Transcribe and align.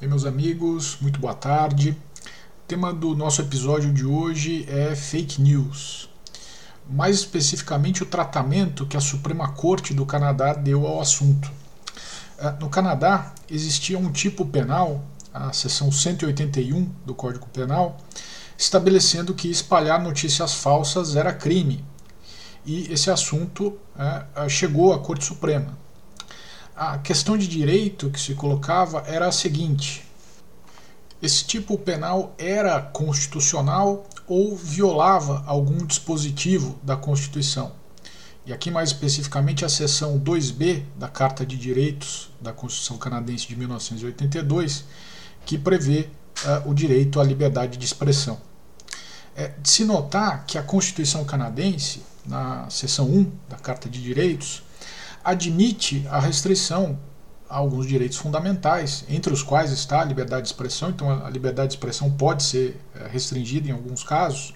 Bem, 0.00 0.08
meus 0.08 0.24
amigos, 0.24 0.96
muito 1.00 1.18
boa 1.18 1.34
tarde. 1.34 1.90
O 1.90 2.68
tema 2.68 2.92
do 2.92 3.16
nosso 3.16 3.42
episódio 3.42 3.92
de 3.92 4.06
hoje 4.06 4.64
é 4.68 4.94
fake 4.94 5.42
news. 5.42 6.08
Mais 6.88 7.16
especificamente, 7.16 8.04
o 8.04 8.06
tratamento 8.06 8.86
que 8.86 8.96
a 8.96 9.00
Suprema 9.00 9.48
Corte 9.48 9.92
do 9.92 10.06
Canadá 10.06 10.52
deu 10.52 10.86
ao 10.86 11.00
assunto. 11.00 11.50
Ah, 12.38 12.52
no 12.60 12.68
Canadá, 12.68 13.34
existia 13.50 13.98
um 13.98 14.12
tipo 14.12 14.46
penal, 14.46 15.04
a 15.34 15.52
seção 15.52 15.90
181 15.90 16.88
do 17.04 17.12
Código 17.12 17.48
Penal, 17.48 17.96
estabelecendo 18.56 19.34
que 19.34 19.50
espalhar 19.50 20.00
notícias 20.00 20.54
falsas 20.54 21.16
era 21.16 21.32
crime. 21.32 21.84
E 22.64 22.86
esse 22.92 23.10
assunto 23.10 23.76
é, 23.98 24.48
chegou 24.48 24.92
à 24.92 25.00
Corte 25.00 25.24
Suprema 25.24 25.76
a 26.78 26.96
questão 26.96 27.36
de 27.36 27.48
direito 27.48 28.08
que 28.08 28.20
se 28.20 28.34
colocava 28.36 29.02
era 29.04 29.26
a 29.26 29.32
seguinte: 29.32 30.04
esse 31.20 31.44
tipo 31.44 31.76
penal 31.76 32.32
era 32.38 32.80
constitucional 32.80 34.06
ou 34.28 34.56
violava 34.56 35.42
algum 35.44 35.84
dispositivo 35.84 36.78
da 36.80 36.96
Constituição. 36.96 37.72
E 38.46 38.52
aqui, 38.52 38.70
mais 38.70 38.90
especificamente, 38.90 39.64
a 39.64 39.68
seção 39.68 40.20
2B 40.20 40.84
da 40.96 41.08
Carta 41.08 41.44
de 41.44 41.56
Direitos 41.56 42.30
da 42.40 42.52
Constituição 42.52 42.96
Canadense 42.96 43.48
de 43.48 43.56
1982, 43.56 44.84
que 45.44 45.58
prevê 45.58 46.08
uh, 46.44 46.70
o 46.70 46.72
direito 46.72 47.20
à 47.20 47.24
liberdade 47.24 47.76
de 47.76 47.84
expressão. 47.84 48.40
É 49.34 49.48
de 49.48 49.68
se 49.68 49.84
notar 49.84 50.44
que 50.46 50.56
a 50.56 50.62
Constituição 50.62 51.24
Canadense, 51.24 52.02
na 52.24 52.70
seção 52.70 53.06
1 53.06 53.32
da 53.48 53.56
Carta 53.56 53.88
de 53.88 54.00
Direitos, 54.00 54.62
admite 55.24 56.06
a 56.10 56.18
restrição 56.18 56.98
a 57.48 57.56
alguns 57.56 57.86
direitos 57.86 58.18
fundamentais, 58.18 59.04
entre 59.08 59.32
os 59.32 59.42
quais 59.42 59.70
está 59.72 60.02
a 60.02 60.04
liberdade 60.04 60.42
de 60.42 60.48
expressão, 60.48 60.90
então 60.90 61.10
a 61.24 61.30
liberdade 61.30 61.68
de 61.68 61.74
expressão 61.74 62.10
pode 62.10 62.42
ser 62.42 62.78
eh, 62.94 63.08
restringida 63.10 63.68
em 63.68 63.72
alguns 63.72 64.02
casos, 64.02 64.52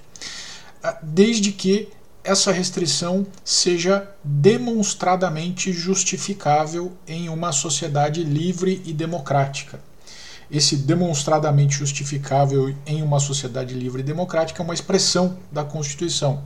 ah, 0.82 0.98
desde 1.02 1.52
que 1.52 1.88
essa 2.24 2.52
restrição 2.52 3.26
seja 3.44 4.08
demonstradamente 4.22 5.72
justificável 5.72 6.92
em 7.06 7.28
uma 7.28 7.50
sociedade 7.50 8.22
livre 8.22 8.80
e 8.84 8.92
democrática. 8.92 9.80
Esse 10.50 10.76
demonstradamente 10.76 11.78
justificável 11.78 12.74
em 12.86 13.02
uma 13.02 13.18
sociedade 13.18 13.74
livre 13.74 14.02
e 14.02 14.04
democrática 14.04 14.62
é 14.62 14.64
uma 14.64 14.74
expressão 14.74 15.38
da 15.50 15.64
Constituição. 15.64 16.42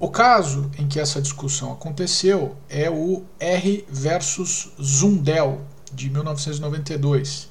O 0.00 0.08
caso 0.08 0.70
em 0.78 0.88
que 0.88 0.98
essa 0.98 1.20
discussão 1.20 1.72
aconteceu 1.72 2.56
é 2.70 2.88
o 2.88 3.22
R 3.38 3.84
versus 3.86 4.72
Zundel, 4.82 5.60
de 5.92 6.08
1992. 6.08 7.50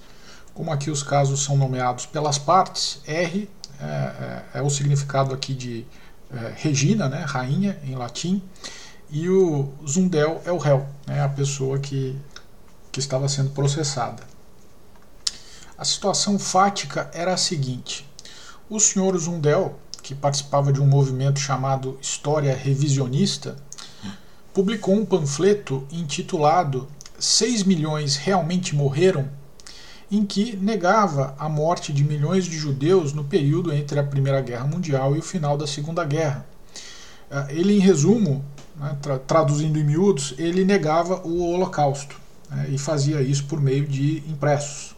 Como 0.52 0.72
aqui 0.72 0.90
os 0.90 1.04
casos 1.04 1.44
são 1.44 1.56
nomeados 1.56 2.08
pelas 2.08 2.40
partes, 2.40 3.02
R 3.06 3.48
é, 3.80 3.86
é, 3.86 4.44
é 4.56 4.62
o 4.64 4.70
significado 4.72 5.32
aqui 5.32 5.54
de 5.54 5.86
é, 6.32 6.54
Regina, 6.56 7.08
né, 7.08 7.24
rainha 7.24 7.80
em 7.84 7.94
latim, 7.94 8.42
e 9.12 9.30
o 9.30 9.72
Zundel 9.88 10.42
é 10.44 10.52
o 10.52 10.58
réu, 10.58 10.88
né, 11.06 11.22
a 11.22 11.30
pessoa 11.30 11.78
que, 11.78 12.18
que 12.92 13.00
estava 13.00 13.30
sendo 13.30 13.52
processada. 13.52 14.24
A 15.78 15.86
situação 15.86 16.40
fática 16.40 17.12
era 17.14 17.32
a 17.32 17.38
seguinte: 17.38 18.10
o 18.68 18.80
senhor 18.80 19.16
Zundel 19.20 19.78
que 20.00 20.16
participava 20.16 20.72
de 20.72 20.82
um 20.82 20.88
movimento 20.88 21.40
chamado 21.40 21.98
História 22.02 22.56
Revisionista, 22.56 23.56
publicou 24.54 24.96
um 24.96 25.06
panfleto 25.06 25.86
intitulado 25.92 26.88
6 27.20 27.64
milhões 27.64 28.16
realmente 28.16 28.76
morreram, 28.76 29.30
em 30.12 30.26
que 30.26 30.56
negava 30.58 31.36
a 31.38 31.48
morte 31.48 31.94
de 31.94 32.04
milhões 32.04 32.46
de 32.46 32.58
judeus 32.58 33.14
no 33.14 33.24
período 33.24 33.72
entre 33.72 34.00
a 34.00 34.04
Primeira 34.04 34.42
Guerra 34.42 34.66
Mundial 34.66 35.16
e 35.16 35.20
o 35.20 35.24
final 35.24 35.58
da 35.58 35.68
Segunda 35.68 36.04
Guerra. 36.04 36.46
Ah, 37.30 37.46
ele, 37.50 37.76
em 37.76 37.80
resumo, 37.80 38.44
né, 38.76 38.98
traduzindo 39.28 39.78
em 39.78 39.84
miúdos, 39.84 40.34
ele 40.38 40.66
negava 40.66 41.22
o 41.28 41.44
Holocausto 41.44 42.20
né, 42.50 42.68
e 42.70 42.78
fazia 42.78 43.22
isso 43.22 43.44
por 43.46 43.62
meio 43.62 43.86
de 43.86 44.24
impressos. 44.28 44.96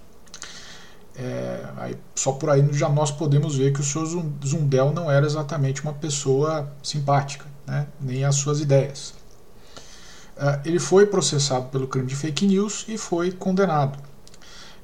É, 1.15 1.65
aí, 1.77 1.97
só 2.15 2.31
por 2.31 2.49
aí 2.49 2.65
já 2.71 2.87
nós 2.87 3.11
podemos 3.11 3.55
ver 3.55 3.73
que 3.73 3.81
o 3.81 3.83
senhor 3.83 4.05
Zundel 4.45 4.91
não 4.91 5.11
era 5.11 5.25
exatamente 5.25 5.81
uma 5.81 5.93
pessoa 5.93 6.71
simpática, 6.81 7.45
né, 7.67 7.87
nem 7.99 8.23
as 8.23 8.35
suas 8.35 8.61
ideias. 8.61 9.13
É, 10.37 10.61
ele 10.65 10.79
foi 10.79 11.05
processado 11.05 11.67
pelo 11.67 11.87
crime 11.87 12.07
de 12.07 12.15
fake 12.15 12.47
news 12.47 12.85
e 12.87 12.97
foi 12.97 13.31
condenado. 13.31 13.99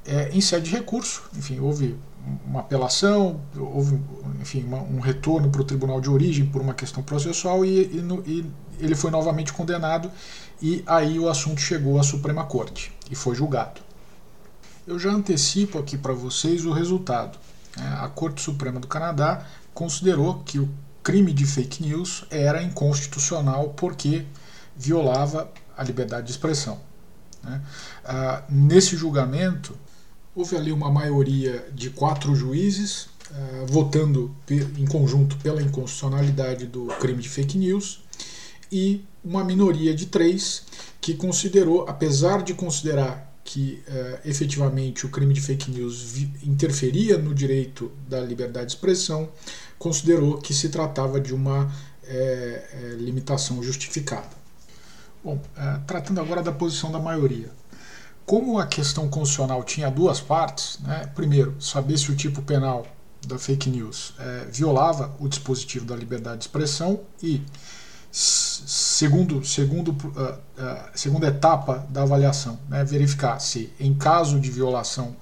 É, 0.06 0.30
em 0.32 0.40
sede 0.40 0.70
de 0.70 0.76
recurso, 0.76 1.24
enfim, 1.36 1.60
houve 1.60 1.98
uma 2.46 2.60
apelação, 2.60 3.40
houve 3.56 3.98
enfim, 4.40 4.64
uma, 4.64 4.78
um 4.78 5.00
retorno 5.00 5.50
para 5.50 5.60
o 5.60 5.64
tribunal 5.64 6.00
de 6.00 6.10
origem 6.10 6.46
por 6.46 6.60
uma 6.60 6.74
questão 6.74 7.02
processual 7.02 7.64
e, 7.64 7.96
e, 7.96 8.00
no, 8.00 8.22
e 8.26 8.44
ele 8.78 8.94
foi 8.94 9.10
novamente 9.10 9.52
condenado 9.52 10.10
e 10.60 10.82
aí 10.86 11.18
o 11.18 11.28
assunto 11.28 11.60
chegou 11.60 11.98
à 11.98 12.02
Suprema 12.02 12.44
Corte 12.44 12.92
e 13.10 13.14
foi 13.14 13.34
julgado. 13.34 13.80
Eu 14.88 14.98
já 14.98 15.10
antecipo 15.10 15.78
aqui 15.78 15.98
para 15.98 16.14
vocês 16.14 16.64
o 16.64 16.72
resultado. 16.72 17.38
É, 17.76 17.82
a 18.02 18.08
Corte 18.08 18.40
Suprema 18.40 18.80
do 18.80 18.86
Canadá 18.86 19.46
considerou 19.74 20.38
que 20.38 20.58
o 20.58 20.66
crime 21.02 21.30
de 21.30 21.44
fake 21.44 21.82
news 21.82 22.24
era 22.30 22.62
inconstitucional 22.62 23.74
porque 23.76 24.24
violava 24.74 25.52
a 25.76 25.84
liberdade 25.84 26.28
de 26.28 26.32
expressão. 26.32 26.80
Né? 27.44 27.60
Ah, 28.02 28.44
nesse 28.48 28.96
julgamento, 28.96 29.76
houve 30.34 30.56
ali 30.56 30.72
uma 30.72 30.90
maioria 30.90 31.68
de 31.74 31.90
quatro 31.90 32.34
juízes 32.34 33.10
ah, 33.30 33.66
votando 33.68 34.34
em 34.50 34.86
conjunto 34.86 35.36
pela 35.36 35.60
inconstitucionalidade 35.60 36.64
do 36.64 36.86
crime 36.98 37.22
de 37.22 37.28
fake 37.28 37.58
news 37.58 38.02
e 38.72 39.04
uma 39.22 39.44
minoria 39.44 39.94
de 39.94 40.06
três 40.06 40.62
que 40.98 41.12
considerou, 41.12 41.86
apesar 41.86 42.42
de 42.42 42.54
considerar 42.54 43.27
que 43.48 43.82
uh, 43.88 44.28
efetivamente 44.28 45.06
o 45.06 45.08
crime 45.08 45.32
de 45.32 45.40
fake 45.40 45.70
news 45.70 46.18
interferia 46.42 47.16
no 47.16 47.34
direito 47.34 47.90
da 48.06 48.20
liberdade 48.20 48.66
de 48.66 48.72
expressão, 48.72 49.26
considerou 49.78 50.36
que 50.36 50.52
se 50.52 50.68
tratava 50.68 51.18
de 51.18 51.34
uma 51.34 51.72
é, 52.04 52.68
é, 52.72 52.96
limitação 52.98 53.62
justificada. 53.62 54.36
Bom, 55.24 55.40
tratando 55.86 56.20
agora 56.20 56.42
da 56.42 56.52
posição 56.52 56.92
da 56.92 56.98
maioria. 56.98 57.50
Como 58.26 58.58
a 58.58 58.66
questão 58.66 59.08
constitucional 59.08 59.64
tinha 59.64 59.90
duas 59.90 60.20
partes, 60.20 60.78
né, 60.80 61.10
primeiro, 61.14 61.56
saber 61.58 61.96
se 61.96 62.12
o 62.12 62.16
tipo 62.16 62.42
penal 62.42 62.86
da 63.26 63.38
fake 63.38 63.68
news 63.68 64.14
violava 64.52 65.14
o 65.18 65.28
dispositivo 65.28 65.84
da 65.84 65.96
liberdade 65.96 66.38
de 66.38 66.44
expressão 66.44 67.00
e 67.22 67.42
segundo, 68.10 69.44
segundo, 69.44 69.90
uh, 69.90 70.20
uh, 70.20 70.38
segunda 70.94 71.28
etapa 71.28 71.86
da 71.90 72.02
avaliação, 72.02 72.58
né, 72.68 72.84
verificar 72.84 73.38
se, 73.38 73.72
em 73.78 73.94
caso 73.94 74.40
de 74.40 74.50
violação, 74.50 75.14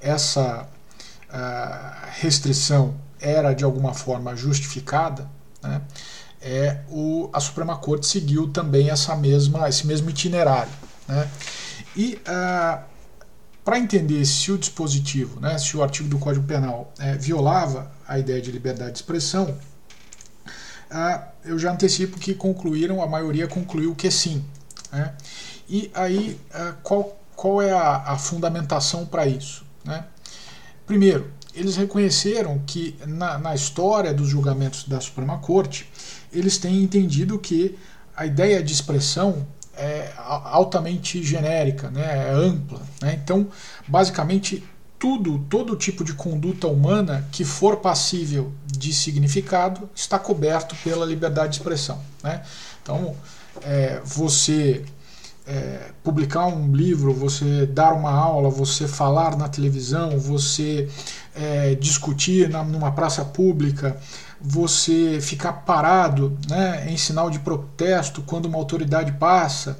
essa 0.00 0.68
uh, 1.28 2.08
restrição 2.20 2.94
era 3.20 3.52
de 3.52 3.64
alguma 3.64 3.94
forma 3.94 4.34
justificada, 4.34 5.28
né, 5.62 5.80
é, 6.40 6.80
o, 6.88 7.30
a 7.32 7.38
Suprema 7.38 7.76
Corte 7.78 8.04
seguiu 8.04 8.48
também 8.48 8.90
essa 8.90 9.14
mesma, 9.14 9.68
esse 9.68 9.86
mesmo 9.86 10.10
itinerário. 10.10 10.72
Né, 11.06 11.30
e 11.94 12.20
para 13.64 13.78
entender 13.78 14.24
se 14.24 14.50
o 14.50 14.58
dispositivo, 14.58 15.38
né, 15.38 15.56
se 15.56 15.76
o 15.76 15.82
artigo 15.82 16.08
do 16.08 16.18
Código 16.18 16.44
Penal 16.44 16.92
é, 16.98 17.16
violava 17.16 17.92
a 18.08 18.18
ideia 18.18 18.42
de 18.42 18.50
liberdade 18.50 18.92
de 18.92 18.98
expressão, 18.98 19.56
eu 21.44 21.58
já 21.58 21.72
antecipo 21.72 22.18
que 22.18 22.34
concluíram, 22.34 23.02
a 23.02 23.06
maioria 23.06 23.46
concluiu 23.46 23.94
que 23.94 24.10
sim. 24.10 24.44
Né? 24.92 25.14
E 25.68 25.90
aí, 25.94 26.38
qual, 26.82 27.18
qual 27.34 27.62
é 27.62 27.72
a, 27.72 28.12
a 28.12 28.18
fundamentação 28.18 29.06
para 29.06 29.26
isso? 29.26 29.64
Né? 29.84 30.04
Primeiro, 30.86 31.30
eles 31.54 31.76
reconheceram 31.76 32.60
que 32.66 32.96
na, 33.06 33.38
na 33.38 33.54
história 33.54 34.12
dos 34.12 34.28
julgamentos 34.28 34.84
da 34.84 35.00
Suprema 35.00 35.38
Corte, 35.38 35.90
eles 36.32 36.58
têm 36.58 36.82
entendido 36.82 37.38
que 37.38 37.78
a 38.16 38.26
ideia 38.26 38.62
de 38.62 38.72
expressão 38.72 39.46
é 39.74 40.12
altamente 40.16 41.22
genérica, 41.22 41.90
né, 41.90 42.28
é 42.28 42.30
ampla. 42.30 42.80
Né? 43.00 43.18
Então, 43.22 43.48
basicamente, 43.88 44.62
tudo, 45.02 45.44
todo 45.50 45.74
tipo 45.74 46.04
de 46.04 46.14
conduta 46.14 46.68
humana 46.68 47.26
que 47.32 47.44
for 47.44 47.78
passível 47.78 48.52
de 48.64 48.92
significado 48.92 49.90
está 49.96 50.16
coberto 50.16 50.76
pela 50.84 51.04
liberdade 51.04 51.54
de 51.54 51.56
expressão. 51.56 52.00
Né? 52.22 52.40
Então, 52.80 53.16
é, 53.62 54.00
você 54.04 54.84
é, 55.44 55.90
publicar 56.04 56.46
um 56.46 56.72
livro, 56.72 57.12
você 57.12 57.66
dar 57.66 57.94
uma 57.94 58.12
aula, 58.12 58.48
você 58.48 58.86
falar 58.86 59.36
na 59.36 59.48
televisão, 59.48 60.20
você 60.20 60.88
é, 61.34 61.74
discutir 61.74 62.48
na, 62.48 62.62
numa 62.62 62.92
praça 62.92 63.24
pública, 63.24 63.96
você 64.40 65.18
ficar 65.20 65.52
parado 65.64 66.38
né, 66.48 66.86
em 66.88 66.96
sinal 66.96 67.28
de 67.28 67.40
protesto 67.40 68.22
quando 68.22 68.46
uma 68.46 68.58
autoridade 68.58 69.10
passa, 69.10 69.76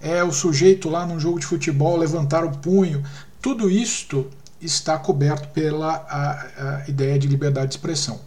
é 0.00 0.22
o 0.22 0.30
sujeito 0.30 0.88
lá 0.88 1.04
num 1.04 1.18
jogo 1.18 1.40
de 1.40 1.46
futebol 1.46 1.96
levantar 1.96 2.44
o 2.44 2.56
punho, 2.58 3.02
tudo 3.42 3.68
isto 3.68 4.30
está 4.60 4.98
coberto 4.98 5.48
pela 5.48 5.94
a, 6.08 6.82
a 6.82 6.88
ideia 6.88 7.18
de 7.18 7.26
liberdade 7.26 7.68
de 7.68 7.74
expressão. 7.74 8.20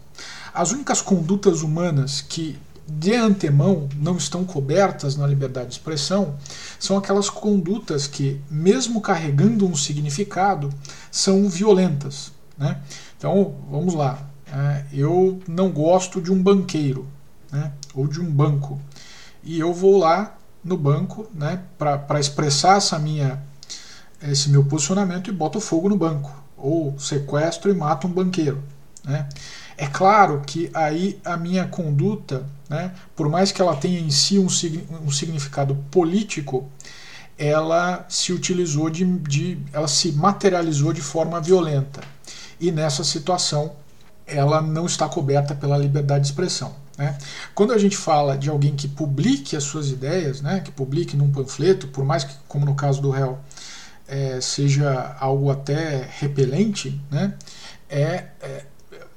As 0.52 0.70
únicas 0.70 1.00
condutas 1.00 1.62
humanas 1.62 2.20
que 2.20 2.58
de 2.86 3.14
antemão 3.14 3.88
não 3.96 4.16
estão 4.16 4.44
cobertas 4.44 5.16
na 5.16 5.26
liberdade 5.26 5.68
de 5.68 5.74
expressão 5.74 6.36
são 6.78 6.98
aquelas 6.98 7.30
condutas 7.30 8.06
que, 8.06 8.40
mesmo 8.50 9.00
carregando 9.00 9.66
um 9.66 9.74
significado, 9.74 10.70
são 11.10 11.48
violentas. 11.48 12.30
Né? 12.58 12.78
Então, 13.16 13.54
vamos 13.70 13.94
lá. 13.94 14.18
É, 14.46 14.84
eu 14.92 15.40
não 15.48 15.70
gosto 15.70 16.20
de 16.20 16.30
um 16.30 16.40
banqueiro 16.40 17.08
né? 17.50 17.72
ou 17.94 18.06
de 18.06 18.20
um 18.20 18.30
banco 18.30 18.78
e 19.42 19.58
eu 19.58 19.72
vou 19.72 19.98
lá 19.98 20.36
no 20.64 20.76
banco 20.76 21.26
né, 21.34 21.60
para 21.76 22.18
expressar 22.18 22.78
essa 22.78 22.98
minha, 22.98 23.42
esse 24.30 24.50
meu 24.50 24.64
posicionamento 24.64 25.28
e 25.28 25.32
boto 25.32 25.60
fogo 25.60 25.88
no 25.88 25.96
banco 25.96 26.44
ou 26.56 26.98
sequestro 26.98 27.70
e 27.70 27.74
mato 27.74 28.06
um 28.06 28.10
banqueiro. 28.10 28.62
Né? 29.04 29.28
É 29.76 29.86
claro 29.86 30.42
que 30.46 30.70
aí 30.72 31.20
a 31.24 31.36
minha 31.36 31.66
conduta, 31.66 32.46
né, 32.68 32.92
por 33.14 33.28
mais 33.28 33.52
que 33.52 33.60
ela 33.60 33.76
tenha 33.76 33.98
em 33.98 34.10
si 34.10 34.38
um, 34.38 34.46
um 35.04 35.10
significado 35.10 35.74
político, 35.90 36.68
ela 37.36 38.06
se 38.08 38.32
utilizou 38.32 38.88
de, 38.88 39.04
de, 39.04 39.58
ela 39.72 39.88
se 39.88 40.12
materializou 40.12 40.92
de 40.92 41.02
forma 41.02 41.40
violenta. 41.40 42.00
E 42.60 42.70
nessa 42.70 43.02
situação, 43.02 43.72
ela 44.26 44.62
não 44.62 44.86
está 44.86 45.08
coberta 45.08 45.54
pela 45.54 45.76
liberdade 45.76 46.22
de 46.22 46.28
expressão. 46.28 46.74
Né? 46.96 47.18
Quando 47.54 47.72
a 47.72 47.78
gente 47.78 47.96
fala 47.96 48.38
de 48.38 48.48
alguém 48.48 48.74
que 48.76 48.86
publique 48.86 49.56
as 49.56 49.64
suas 49.64 49.90
ideias, 49.90 50.40
né, 50.40 50.60
que 50.60 50.70
publique 50.70 51.16
num 51.16 51.30
panfleto, 51.30 51.88
por 51.88 52.04
mais 52.04 52.24
que, 52.24 52.34
como 52.46 52.64
no 52.64 52.74
caso 52.74 53.02
do 53.02 53.10
réu, 53.10 53.38
é, 54.06 54.40
seja 54.40 55.16
algo 55.18 55.50
até 55.50 56.08
repelente, 56.18 57.00
né, 57.10 57.34
é, 57.88 58.26
é 58.40 58.64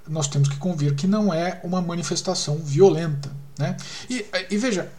nós 0.10 0.28
temos 0.28 0.48
que 0.48 0.58
convir 0.58 0.96
que 0.96 1.08
não 1.08 1.34
é 1.34 1.60
uma 1.64 1.82
manifestação 1.82 2.58
violenta. 2.58 3.30
Né? 3.58 3.76
E, 4.10 4.26
e, 4.50 4.58
veja, 4.58 4.90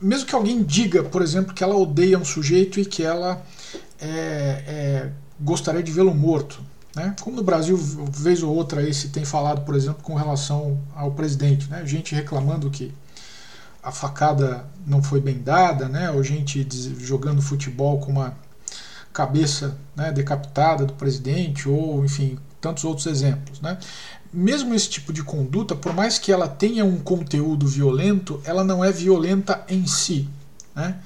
mesmo 0.00 0.26
que 0.26 0.34
alguém 0.34 0.62
diga, 0.62 1.02
por 1.02 1.22
exemplo, 1.22 1.54
que 1.54 1.64
ela 1.64 1.76
odeia 1.76 2.18
um 2.18 2.24
sujeito 2.24 2.78
e 2.78 2.84
que 2.84 3.02
ela 3.02 3.42
é, 4.00 4.08
é, 4.08 5.10
gostaria 5.40 5.82
de 5.82 5.90
vê-lo 5.90 6.14
morto, 6.14 6.60
né? 6.94 7.14
como 7.20 7.36
no 7.36 7.42
Brasil, 7.42 7.76
vez 7.76 8.42
ou 8.42 8.54
outra, 8.54 8.80
aí 8.80 8.92
se 8.92 9.08
tem 9.08 9.24
falado, 9.24 9.64
por 9.64 9.74
exemplo, 9.74 10.02
com 10.02 10.14
relação 10.14 10.80
ao 10.94 11.10
presidente, 11.12 11.68
né? 11.68 11.84
gente 11.86 12.14
reclamando 12.14 12.70
que 12.70 12.92
a 13.82 13.90
facada 13.90 14.66
não 14.86 15.02
foi 15.02 15.20
bem 15.20 15.38
dada, 15.38 15.88
né? 15.88 16.10
ou 16.10 16.22
gente 16.22 16.66
jogando 16.98 17.40
futebol 17.40 17.98
com 17.98 18.12
uma 18.12 18.36
cabeça 19.12 19.76
né, 19.96 20.12
decapitada 20.12 20.84
do 20.84 20.92
presidente, 20.92 21.68
ou 21.68 22.04
enfim, 22.04 22.38
tantos 22.60 22.84
outros 22.84 23.06
exemplos. 23.06 23.60
Né? 23.60 23.78
Mesmo 24.32 24.74
esse 24.74 24.88
tipo 24.88 25.12
de 25.12 25.22
conduta, 25.22 25.74
por 25.74 25.92
mais 25.92 26.18
que 26.18 26.30
ela 26.30 26.48
tenha 26.48 26.84
um 26.84 26.98
conteúdo 26.98 27.66
violento, 27.66 28.40
ela 28.44 28.62
não 28.62 28.84
é 28.84 28.92
violenta 28.92 29.64
em 29.68 29.86
si. 29.86 30.28
Né? 30.74 30.96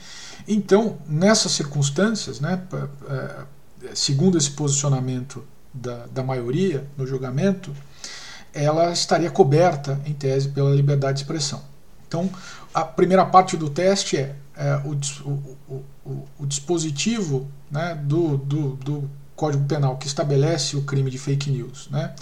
Então, 0.46 0.98
nessas 1.06 1.52
circunstâncias, 1.52 2.40
né, 2.40 2.60
segundo 3.94 4.36
esse 4.36 4.50
posicionamento 4.50 5.44
da, 5.72 6.06
da 6.06 6.22
maioria 6.22 6.86
no 6.96 7.06
julgamento, 7.06 7.72
ela 8.52 8.92
estaria 8.92 9.30
coberta, 9.30 10.00
em 10.04 10.12
tese, 10.12 10.48
pela 10.48 10.70
liberdade 10.74 11.18
de 11.18 11.22
expressão. 11.22 11.62
Então, 12.06 12.28
a 12.74 12.84
primeira 12.84 13.24
parte 13.24 13.56
do 13.56 13.70
teste 13.70 14.18
é, 14.18 14.36
é 14.56 14.76
o, 14.84 14.98
o, 15.28 15.84
o, 16.04 16.28
o, 16.38 16.46
dispositivo 16.46 17.48
né, 17.70 17.94
do, 17.94 18.36
do, 18.36 18.76
do 18.76 19.10
Código 19.34 19.64
Penal 19.64 19.96
que 19.96 20.06
estabelece 20.06 20.76
o 20.76 20.82
crime 20.82 21.10
de 21.10 21.18
fake 21.18 21.50
news, 21.50 21.88
né, 21.90 22.14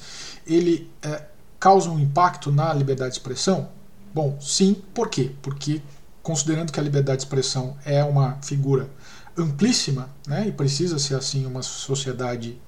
ele 0.47 0.91
é, 1.03 1.25
causa 1.59 1.91
um 1.91 1.99
impacto 1.99 2.51
na 2.53 2.73
liberdade 2.73 3.13
de 3.13 3.19
expressão? 3.19 3.69
Bom, 4.13 4.39
sim. 4.41 4.75
Por 4.95 5.09
quê? 5.09 5.33
Porque, 5.43 5.83
considerando 6.23 6.73
que 6.73 6.81
a 6.81 6.83
liberdade 6.83 7.19
de 7.19 7.25
expressão 7.25 7.77
é 7.85 8.03
uma 8.03 8.39
figura 8.43 8.89
amplíssima, 9.37 10.09
né, 10.27 10.49
e 10.49 10.53
precisa 10.53 10.99
ser 10.99 11.15
assim 11.15 11.47
uma 11.47 11.63
sociedade 11.63 12.59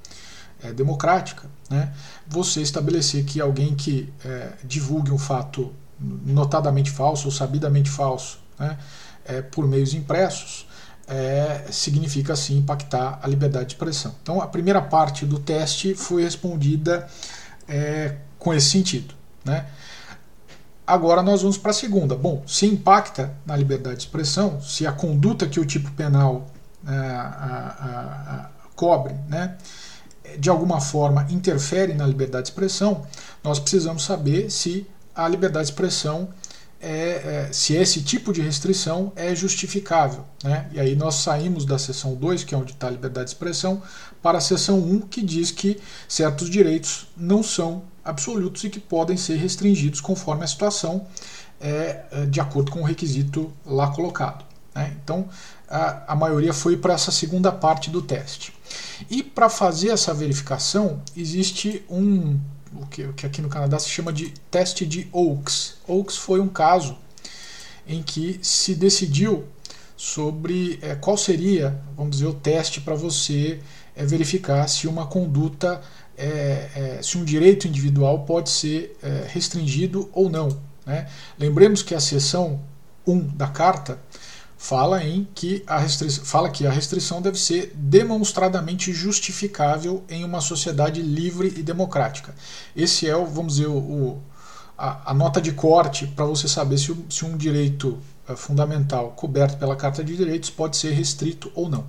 é, 0.63 0.73
democrática, 0.73 1.49
né, 1.69 1.93
você 2.29 2.63
estabelecer 2.63 3.25
que 3.25 3.41
alguém 3.41 3.75
que 3.75 4.13
é, 4.25 4.53
divulgue 4.65 5.11
um 5.11 5.19
fato 5.19 5.73
notadamente 5.99 6.91
falso 6.91 7.27
ou 7.27 7.33
sabidamente 7.33 7.91
falso 7.91 8.39
né, 8.59 8.79
é, 9.25 9.43
por 9.43 9.67
meios 9.67 9.95
impressos 9.95 10.67
é, 11.07 11.67
significa 11.71 12.33
assim 12.33 12.59
impactar 12.59 13.19
a 13.23 13.29
liberdade 13.29 13.67
de 13.67 13.73
expressão. 13.75 14.15
Então 14.23 14.41
a 14.41 14.47
primeira 14.47 14.81
parte 14.81 15.27
do 15.27 15.39
teste 15.39 15.95
foi 15.95 16.23
respondida 16.23 17.07
é, 17.69 18.17
com 18.39 18.55
esse 18.55 18.71
sentido. 18.71 19.15
Né? 19.45 19.67
Agora 20.87 21.23
nós 21.23 21.43
vamos 21.43 21.59
para 21.59 21.71
a 21.71 21.75
segunda. 21.75 22.15
Bom, 22.15 22.43
se 22.47 22.67
impacta 22.67 23.35
na 23.47 23.57
liberdade 23.57 23.97
de 23.97 24.03
expressão, 24.03 24.61
se 24.61 24.87
a 24.87 24.93
conduta 24.93 25.47
que 25.47 25.61
o 25.61 25.65
tipo 25.65 25.91
penal 25.93 26.47
é, 26.87 26.91
a, 26.91 27.23
a, 27.23 28.35
a, 28.35 28.51
cobre, 28.75 29.15
né, 29.29 29.57
de 30.39 30.51
alguma 30.51 30.81
forma 30.81 31.27
interfere 31.31 31.95
na 31.95 32.07
liberdade 32.07 32.47
de 32.47 32.51
expressão, 32.51 33.07
nós 33.45 33.59
precisamos 33.59 34.05
saber 34.05 34.51
se 34.51 34.87
a 35.15 35.29
liberdade 35.29 35.67
de 35.67 35.73
expressão 35.73 36.29
é, 36.83 37.47
é, 37.49 37.53
se 37.53 37.75
esse 37.75 38.03
tipo 38.03 38.33
de 38.33 38.41
restrição 38.41 39.13
é 39.15 39.35
justificável. 39.37 40.25
Né? 40.43 40.69
E 40.73 40.81
aí 40.81 40.97
nós 40.97 41.15
saímos 41.15 41.65
da 41.65 41.79
seção 41.79 42.17
2, 42.17 42.43
que 42.43 42.55
é 42.55 42.59
onde 42.59 42.73
está 42.73 42.89
a 42.89 42.91
liberdade 42.91 43.27
de 43.27 43.31
expressão, 43.31 43.81
para 44.21 44.39
a 44.39 44.41
seção 44.41 44.81
1, 44.81 44.95
um, 44.95 45.01
que 45.01 45.23
diz 45.23 45.53
que 45.53 45.81
certos 46.09 46.51
direitos 46.51 47.07
não 47.17 47.41
são 47.41 47.85
absolutos 48.05 48.65
e 48.65 48.71
que 48.71 48.81
podem 48.81 49.17
ser 49.17 49.37
restringidos 49.37 50.01
conforme 50.01 50.43
a 50.43 50.47
situação, 50.49 51.07
é, 51.61 52.03
é 52.11 52.27
de 52.27 52.41
acordo 52.41 52.73
com 52.73 52.81
o 52.81 52.85
requisito 52.85 53.53
lá 53.65 53.93
colocado. 53.93 54.45
Né? 54.75 54.97
Então 55.03 55.29
a, 55.69 56.13
a 56.13 56.17
maioria 56.17 56.53
foi 56.53 56.77
para 56.77 56.95
essa 56.95 57.13
segunda 57.13 57.53
parte 57.53 57.91
do 57.91 58.03
teste. 58.03 58.53
E 59.09 59.23
para 59.23 59.49
fazer 59.49 59.91
essa 59.91 60.13
verificação, 60.13 61.01
existe 61.17 61.85
um 61.89 62.41
o 62.81 62.87
que, 62.87 63.03
o 63.05 63.13
que 63.13 63.27
aqui 63.27 63.43
no 63.43 63.49
Canadá 63.49 63.79
se 63.79 63.89
chama 63.89 64.13
de 64.13 64.31
teste 64.51 64.87
de 64.87 65.09
Oaks. 65.13 65.75
Oaks 65.87 66.17
foi 66.17 66.41
um 66.41 66.49
caso 66.49 66.97
em 67.87 68.03
que 68.03 68.39
se 68.43 68.75
decidiu 68.75 69.45
sobre 69.97 70.79
é, 70.83 70.95
qual 70.95 71.17
seria, 71.17 71.81
vamos 71.97 72.17
dizer, 72.17 72.27
o 72.27 72.35
teste 72.35 72.81
para 72.81 72.95
você 72.95 73.61
é, 73.95 74.05
verificar 74.05 74.67
se 74.69 74.89
uma 74.89 75.07
conduta, 75.07 75.81
é, 76.17 76.99
se 77.03 77.17
um 77.19 77.25
direito 77.25 77.69
individual 77.69 78.25
pode 78.25 78.51
ser 78.51 78.97
restringido 79.29 80.09
ou 80.13 80.29
não. 80.29 80.61
Né? 80.85 81.09
Lembremos 81.39 81.83
que 81.83 81.95
a 81.95 82.01
seção 82.01 82.61
1 83.07 83.29
da 83.29 83.49
carta 83.49 83.99
fala 84.63 85.03
em 85.03 85.27
que 85.35 85.65
a 85.67 85.81
fala 86.23 86.49
que 86.49 86.65
a 86.65 86.71
restrição 86.71 87.21
deve 87.21 87.37
ser 87.37 87.73
demonstradamente 87.75 88.93
justificável 88.93 90.05
em 90.09 90.25
uma 90.25 90.41
sociedade 90.41 91.03
livre 91.03 91.53
e 91.57 91.65
democrática. 91.65 92.33
Esse 92.77 93.09
é, 93.09 93.17
o, 93.17 93.27
vamos 93.27 93.57
dizer, 93.57 93.67
o, 93.67 94.21
a, 94.79 95.11
a 95.11 95.15
nota 95.15 95.41
de 95.41 95.51
corte 95.51 96.07
para 96.07 96.25
você 96.27 96.47
saber 96.47 96.79
se, 96.79 96.97
se 97.11 97.25
um 97.25 97.37
direito 97.37 97.99
é, 98.29 98.37
fundamental 98.37 99.11
coberto 99.17 99.57
pela 99.57 99.75
Carta 99.75 100.05
de 100.05 100.17
Direitos 100.17 100.49
pode 100.49 100.77
ser 100.77 100.93
restrito 100.93 101.51
ou 101.57 101.69
não. 101.69 101.85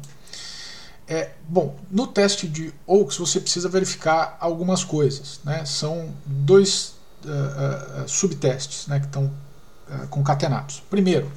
É, 1.07 1.29
bom, 1.47 1.75
no 1.91 2.07
teste 2.07 2.47
de 2.47 2.73
Oaks 2.87 3.17
você 3.17 3.39
precisa 3.39 3.69
verificar 3.69 4.35
algumas 4.39 4.83
coisas. 4.83 5.39
Né? 5.43 5.63
São 5.63 6.09
dois 6.25 6.95
uh, 7.23 8.03
uh, 8.03 8.09
subtestes 8.09 8.87
né, 8.87 8.99
que 8.99 9.05
estão 9.05 9.25
uh, 9.25 10.07
concatenados. 10.07 10.81
Primeiro, 10.89 11.31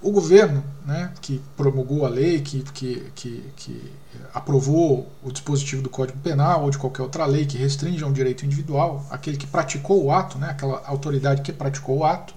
o 0.00 0.12
governo, 0.12 0.62
né, 0.86 1.12
que 1.20 1.40
promulgou 1.56 2.06
a 2.06 2.08
lei, 2.08 2.40
que, 2.40 2.62
que, 2.72 3.10
que, 3.14 3.44
que, 3.56 3.92
aprovou 4.32 5.10
o 5.22 5.32
dispositivo 5.32 5.82
do 5.82 5.90
Código 5.90 6.18
Penal 6.18 6.64
ou 6.64 6.70
de 6.70 6.78
qualquer 6.78 7.02
outra 7.02 7.26
lei 7.26 7.46
que 7.46 7.56
restringe 7.56 8.04
um 8.04 8.12
direito 8.12 8.44
individual, 8.44 9.04
aquele 9.10 9.36
que 9.36 9.46
praticou 9.46 10.04
o 10.04 10.12
ato, 10.12 10.38
né, 10.38 10.50
aquela 10.50 10.82
autoridade 10.86 11.42
que 11.42 11.52
praticou 11.52 11.98
o 11.98 12.04
ato, 12.04 12.34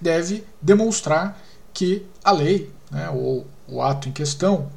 deve 0.00 0.44
demonstrar 0.60 1.40
que 1.72 2.06
a 2.22 2.30
lei, 2.30 2.70
né, 2.90 3.08
ou 3.10 3.46
o 3.66 3.80
ato 3.80 4.08
em 4.08 4.12
questão, 4.12 4.70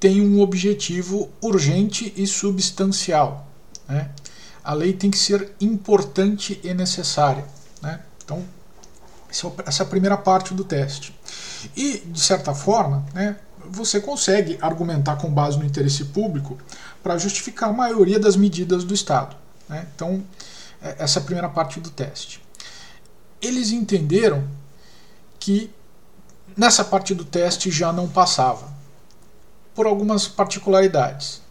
tem 0.00 0.20
um 0.20 0.40
objetivo 0.40 1.30
urgente 1.40 2.12
e 2.16 2.26
substancial. 2.26 3.46
Né? 3.88 4.10
A 4.62 4.74
lei 4.74 4.92
tem 4.92 5.10
que 5.10 5.18
ser 5.18 5.52
importante 5.60 6.60
e 6.62 6.74
necessária. 6.74 7.44
Né? 7.80 8.00
Então, 8.24 8.44
essa 9.66 9.82
é 9.82 9.86
a 9.86 9.88
primeira 9.88 10.16
parte 10.16 10.52
do 10.52 10.64
teste. 10.64 11.13
E, 11.76 11.98
de 11.98 12.20
certa 12.20 12.54
forma, 12.54 13.04
né, 13.12 13.36
você 13.66 14.00
consegue 14.00 14.58
argumentar 14.60 15.16
com 15.16 15.32
base 15.32 15.58
no 15.58 15.64
interesse 15.64 16.06
público 16.06 16.58
para 17.02 17.18
justificar 17.18 17.70
a 17.70 17.72
maioria 17.72 18.18
das 18.18 18.36
medidas 18.36 18.84
do 18.84 18.94
Estado. 18.94 19.36
Né? 19.68 19.86
Então, 19.94 20.22
é, 20.82 20.96
essa 20.98 21.18
é 21.18 21.22
a 21.22 21.24
primeira 21.24 21.48
parte 21.48 21.80
do 21.80 21.90
teste. 21.90 22.42
Eles 23.40 23.70
entenderam 23.70 24.46
que 25.38 25.70
nessa 26.56 26.84
parte 26.84 27.14
do 27.14 27.24
teste 27.24 27.70
já 27.70 27.92
não 27.92 28.08
passava, 28.08 28.72
por 29.74 29.86
algumas 29.86 30.28
particularidades. 30.28 31.42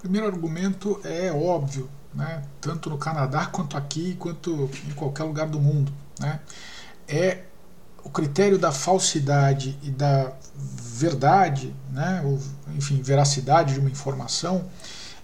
primeiro 0.00 0.26
argumento 0.26 1.00
é 1.02 1.32
óbvio, 1.32 1.90
né? 2.14 2.44
tanto 2.60 2.88
no 2.88 2.96
Canadá 2.96 3.46
quanto 3.52 3.76
aqui, 3.76 4.14
quanto 4.14 4.70
em 4.86 4.92
qualquer 4.92 5.24
lugar 5.24 5.48
do 5.48 5.58
mundo. 5.58 5.92
Né? 6.20 6.40
É 7.08 7.42
o 8.04 8.10
critério 8.10 8.58
da 8.58 8.70
falsidade 8.70 9.76
e 9.82 9.90
da 9.90 10.30
verdade, 10.54 11.74
né? 11.90 12.22
ou, 12.24 12.38
enfim, 12.76 13.00
veracidade 13.02 13.74
de 13.74 13.80
uma 13.80 13.90
informação 13.90 14.66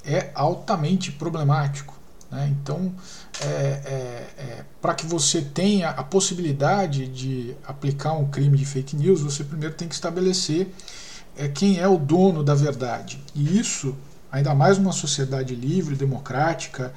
é 0.04 0.30
altamente 0.34 1.12
problemático. 1.12 1.94
Né? 2.30 2.48
Então, 2.50 2.92
é, 3.40 3.46
é, 3.46 4.30
é, 4.38 4.64
para 4.80 4.94
que 4.94 5.06
você 5.06 5.42
tenha 5.42 5.90
a 5.90 6.02
possibilidade 6.02 7.06
de 7.06 7.54
aplicar 7.66 8.12
um 8.14 8.28
crime 8.28 8.56
de 8.56 8.64
fake 8.64 8.96
news, 8.96 9.20
você 9.20 9.44
primeiro 9.44 9.74
tem 9.74 9.86
que 9.86 9.94
estabelecer 9.94 10.72
é, 11.36 11.48
quem 11.48 11.78
é 11.78 11.86
o 11.86 11.98
dono 11.98 12.42
da 12.42 12.54
verdade. 12.54 13.22
E 13.34 13.58
isso, 13.58 13.94
ainda 14.32 14.54
mais 14.54 14.78
numa 14.78 14.92
sociedade 14.92 15.54
livre, 15.54 15.94
democrática, 15.94 16.92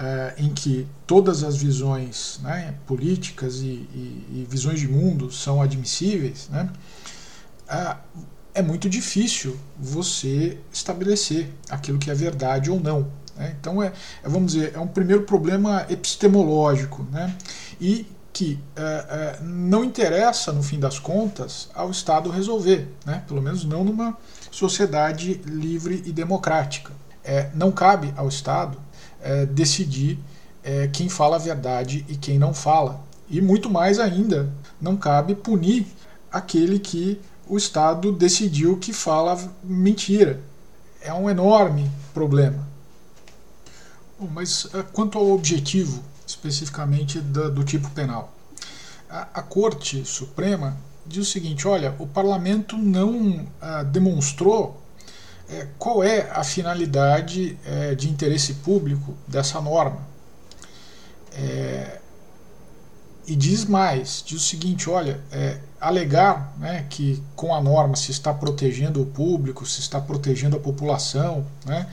é, 0.00 0.34
em 0.38 0.48
que 0.54 0.86
todas 1.06 1.44
as 1.44 1.58
visões 1.58 2.40
né, 2.42 2.74
políticas 2.86 3.56
e, 3.56 3.66
e, 3.66 4.26
e, 4.30 4.46
visões 4.48 4.80
de 4.80 4.88
mundo 4.88 5.30
são 5.30 5.60
admissíveis, 5.60 6.48
né, 6.48 6.70
é, 7.68 7.96
é 8.54 8.62
muito 8.62 8.88
difícil 8.88 9.58
você 9.78 10.58
estabelecer 10.72 11.50
aquilo 11.68 11.98
que 11.98 12.10
é 12.10 12.14
verdade 12.14 12.70
ou 12.70 12.80
não. 12.80 13.08
Né? 13.36 13.54
Então, 13.60 13.82
é, 13.82 13.92
é, 14.22 14.28
vamos 14.28 14.54
dizer, 14.54 14.72
é 14.74 14.78
um 14.78 14.86
primeiro 14.86 15.24
problema 15.24 15.84
epistemológico 15.90 17.06
né? 17.12 17.36
e 17.78 18.06
que 18.32 18.58
é, 18.74 18.82
é, 18.82 19.38
não 19.42 19.84
interessa, 19.84 20.50
no 20.50 20.62
fim 20.62 20.80
das 20.80 20.98
contas, 20.98 21.68
ao 21.74 21.90
Estado 21.90 22.30
resolver, 22.30 22.88
né? 23.04 23.22
pelo 23.28 23.42
menos 23.42 23.64
não 23.64 23.84
numa 23.84 24.16
sociedade 24.50 25.34
livre 25.44 26.02
e 26.06 26.12
democrática. 26.12 26.92
É, 27.22 27.50
não 27.54 27.70
cabe 27.70 28.14
ao 28.16 28.28
Estado 28.28 28.78
é, 29.22 29.46
decidir 29.46 30.18
é, 30.62 30.88
quem 30.88 31.08
fala 31.08 31.36
a 31.36 31.38
verdade 31.38 32.04
e 32.08 32.16
quem 32.16 32.38
não 32.38 32.52
fala. 32.52 33.00
E 33.28 33.40
muito 33.40 33.70
mais 33.70 33.98
ainda, 33.98 34.52
não 34.80 34.96
cabe 34.96 35.34
punir 35.34 35.86
aquele 36.32 36.78
que 36.78 37.20
o 37.48 37.56
Estado 37.56 38.12
decidiu 38.12 38.76
que 38.76 38.92
fala 38.92 39.38
mentira. 39.62 40.40
É 41.00 41.12
um 41.12 41.28
enorme 41.28 41.90
problema. 42.12 42.68
Bom, 44.18 44.28
mas 44.32 44.68
é, 44.74 44.82
quanto 44.82 45.18
ao 45.18 45.30
objetivo 45.30 46.02
especificamente 46.26 47.20
do, 47.20 47.50
do 47.50 47.64
tipo 47.64 47.90
penal, 47.90 48.32
a, 49.08 49.22
a, 49.34 49.42
Corte 49.42 50.04
Suprema 50.04 50.76
diz 51.06 51.26
o 51.26 51.30
seguinte: 51.30 51.66
olha, 51.66 51.94
o 51.98 52.06
parlamento 52.06 52.76
não 52.76 53.46
ah, 53.60 53.82
demonstrou 53.82 54.79
é, 55.52 55.66
qual 55.78 56.02
é 56.02 56.30
a 56.32 56.44
finalidade 56.44 57.58
é, 57.64 57.94
de 57.94 58.08
interesse 58.08 58.54
público 58.54 59.14
dessa 59.26 59.60
norma. 59.60 60.00
É, 61.32 61.98
e 63.26 63.36
diz 63.36 63.64
mais, 63.64 64.22
diz 64.26 64.42
o 64.42 64.44
seguinte, 64.44 64.90
olha, 64.90 65.20
é, 65.30 65.58
alegar 65.80 66.52
né, 66.58 66.86
que 66.90 67.22
com 67.36 67.54
a 67.54 67.60
norma 67.60 67.94
se 67.94 68.10
está 68.10 68.34
protegendo 68.34 69.02
o 69.02 69.06
público, 69.06 69.64
se 69.64 69.80
está 69.80 70.00
protegendo 70.00 70.56
a 70.56 70.60
população, 70.60 71.46
né, 71.64 71.86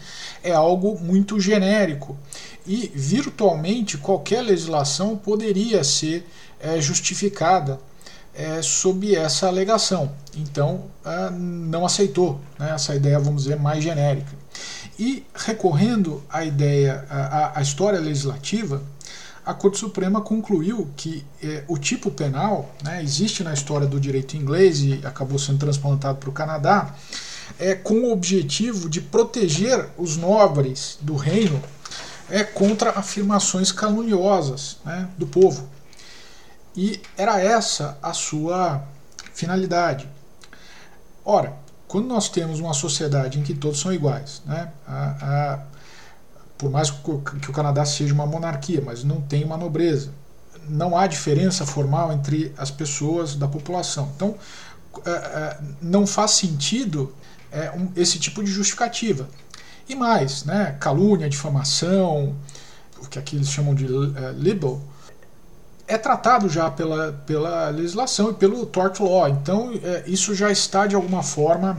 é 0.43 0.51
algo 0.51 0.99
muito 0.99 1.39
genérico. 1.39 2.17
E 2.65 2.91
virtualmente 2.93 3.97
qualquer 3.97 4.41
legislação 4.41 5.15
poderia 5.15 5.83
ser 5.83 6.27
é, 6.59 6.81
justificada 6.81 7.79
é, 8.37 8.61
sob 8.61 9.13
essa 9.15 9.47
alegação. 9.47 10.11
Então 10.35 10.85
é, 11.03 11.31
não 11.31 11.85
aceitou 11.85 12.39
né, 12.59 12.71
essa 12.73 12.95
ideia, 12.95 13.19
vamos 13.19 13.43
dizer, 13.43 13.59
mais 13.59 13.83
genérica. 13.83 14.31
E 14.99 15.25
recorrendo 15.33 16.23
à 16.29 16.45
ideia, 16.45 17.05
à, 17.09 17.59
à 17.59 17.61
história 17.61 17.99
legislativa, 17.99 18.81
a 19.45 19.53
Corte 19.53 19.77
Suprema 19.77 20.19
concluiu 20.19 20.89
que 20.97 21.23
eh, 21.41 21.63
o 21.69 21.77
tipo 21.77 22.11
penal, 22.11 22.69
né, 22.83 23.01
existe 23.01 23.45
na 23.45 23.53
história 23.53 23.87
do 23.87 23.97
direito 23.97 24.35
inglês 24.35 24.81
e 24.81 24.99
acabou 25.05 25.39
sendo 25.39 25.59
transplantado 25.59 26.17
para 26.17 26.29
o 26.29 26.33
Canadá, 26.33 26.93
é, 27.57 27.73
com 27.73 27.93
o 28.01 28.11
objetivo 28.11 28.89
de 28.89 28.99
proteger 28.99 29.87
os 29.97 30.17
nobres 30.17 30.97
do 30.99 31.15
reino 31.15 31.61
é, 32.29 32.43
contra 32.43 32.89
afirmações 32.91 33.71
caluniosas 33.71 34.79
né, 34.83 35.07
do 35.17 35.25
povo. 35.25 35.69
E 36.77 37.01
era 37.17 37.41
essa 37.41 37.97
a 38.03 38.13
sua 38.13 38.83
finalidade. 39.33 40.07
Ora, 41.25 41.53
quando 41.87 42.05
nós 42.05 42.29
temos 42.29 42.59
uma 42.59 42.73
sociedade 42.73 43.39
em 43.39 43.43
que 43.43 43.55
todos 43.55 43.79
são 43.79 43.91
iguais, 43.91 44.43
né, 44.45 44.71
a, 44.87 45.53
a 45.53 45.59
por 46.55 46.71
mais 46.71 46.89
que 46.89 47.11
o 47.49 47.53
Canadá 47.53 47.85
seja 47.85 48.13
uma 48.13 48.25
monarquia, 48.25 48.81
mas 48.83 49.03
não 49.03 49.21
tem 49.21 49.43
uma 49.43 49.57
nobreza. 49.57 50.11
Não 50.67 50.97
há 50.97 51.05
diferença 51.05 51.65
formal 51.65 52.11
entre 52.11 52.51
as 52.57 52.71
pessoas 52.71 53.35
da 53.35 53.47
população. 53.47 54.11
Então, 54.15 54.35
é, 55.05 55.09
é, 55.11 55.59
não 55.79 56.07
faz 56.07 56.31
sentido 56.31 57.13
é, 57.51 57.71
esse 57.95 58.17
tipo 58.17 58.43
de 58.43 58.51
justificativa. 58.51 59.29
E 59.87 59.95
mais, 59.95 60.45
né, 60.45 60.75
calúnia, 60.79 61.29
difamação, 61.29 62.35
o 62.99 63.07
que 63.07 63.19
aqui 63.19 63.35
eles 63.35 63.49
chamam 63.49 63.75
de 63.75 63.85
libel, 64.35 64.81
é 65.87 65.97
tratado 65.97 66.49
já 66.49 66.69
pela, 66.69 67.13
pela 67.25 67.69
legislação 67.69 68.31
e 68.31 68.33
pelo 68.33 68.65
tort 68.65 68.99
law. 68.99 69.27
Então, 69.29 69.71
isso 70.05 70.35
já 70.35 70.51
está 70.51 70.85
de 70.85 70.95
alguma 70.95 71.23
forma 71.23 71.77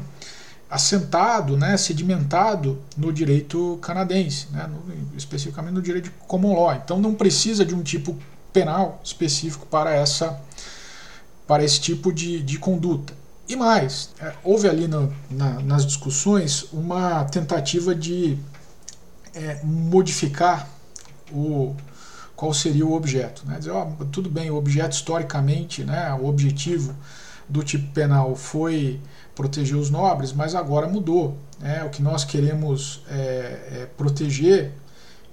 assentado, 0.71 1.57
né, 1.57 1.77
sedimentado 1.77 2.79
no 2.97 3.13
direito 3.13 3.79
canadense, 3.81 4.49
né, 4.53 4.67
no, 4.67 5.17
especificamente 5.17 5.73
no 5.73 5.83
direito 5.83 6.05
de 6.05 6.11
common 6.27 6.55
law. 6.55 6.75
Então 6.75 6.99
não 6.99 7.15
precisa 7.15 7.65
de 7.65 7.75
um 7.75 7.83
tipo 7.83 8.17
penal 8.53 9.01
específico 9.03 9.67
para 9.67 9.95
essa 9.95 10.41
para 11.47 11.65
esse 11.65 11.81
tipo 11.81 12.13
de, 12.13 12.43
de 12.43 12.59
conduta. 12.59 13.15
E 13.49 13.57
mais, 13.57 14.11
é, 14.21 14.35
houve 14.45 14.69
ali 14.69 14.87
no, 14.87 15.11
na, 15.31 15.61
nas 15.61 15.87
discussões 15.87 16.67
uma 16.71 17.25
tentativa 17.25 17.95
de 17.95 18.39
é, 19.35 19.61
modificar 19.65 20.69
o, 21.33 21.75
qual 22.39 22.55
seria 22.55 22.87
o 22.87 22.93
objeto. 22.93 23.43
Né? 23.45 23.59
Dizer, 23.59 23.73
ó, 23.73 23.85
tudo 24.13 24.31
bem, 24.31 24.49
o 24.49 24.55
objeto 24.55 24.93
historicamente, 24.93 25.83
né, 25.83 26.15
o 26.15 26.27
objetivo 26.27 26.95
do 27.49 27.65
tipo 27.65 27.93
penal 27.93 28.37
foi 28.37 29.01
proteger 29.35 29.77
os 29.77 29.91
nobres, 29.91 30.33
mas 30.33 30.55
agora 30.55 30.87
mudou. 30.87 31.37
Né? 31.59 31.83
O 31.83 31.91
que 31.91 32.01
nós 32.01 32.25
queremos 32.25 33.03
é, 33.11 33.17
é 33.17 33.89
proteger, 33.97 34.71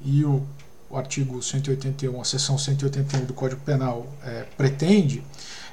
e 0.03 0.25
o, 0.25 0.41
o, 0.89 0.97
artigo 0.97 1.43
181, 1.43 2.19
a 2.19 2.25
seção 2.25 2.57
181 2.57 3.25
do 3.25 3.35
Código 3.35 3.61
Penal 3.61 4.07
é, 4.23 4.47
pretende, 4.57 5.23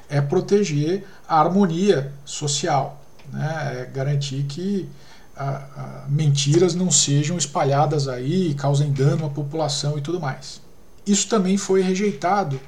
é 0.07 0.21
proteger 0.21 1.03
a 1.27 1.39
harmonia 1.39 2.13
social, 2.23 3.01
né? 3.31 3.79
é 3.81 3.85
garantir 3.91 4.43
que 4.43 4.87
a, 5.35 5.49
a, 5.49 6.05
mentiras 6.07 6.75
não 6.75 6.91
sejam 6.91 7.39
espalhadas 7.39 8.07
aí 8.07 8.53
causem 8.53 8.91
dano 8.91 9.25
à 9.25 9.29
população 9.31 9.97
e 9.97 10.01
tudo 10.01 10.19
mais. 10.19 10.61
Isso 11.05 11.27
também 11.27 11.57
foi 11.57 11.81
rejeitado 11.81 12.59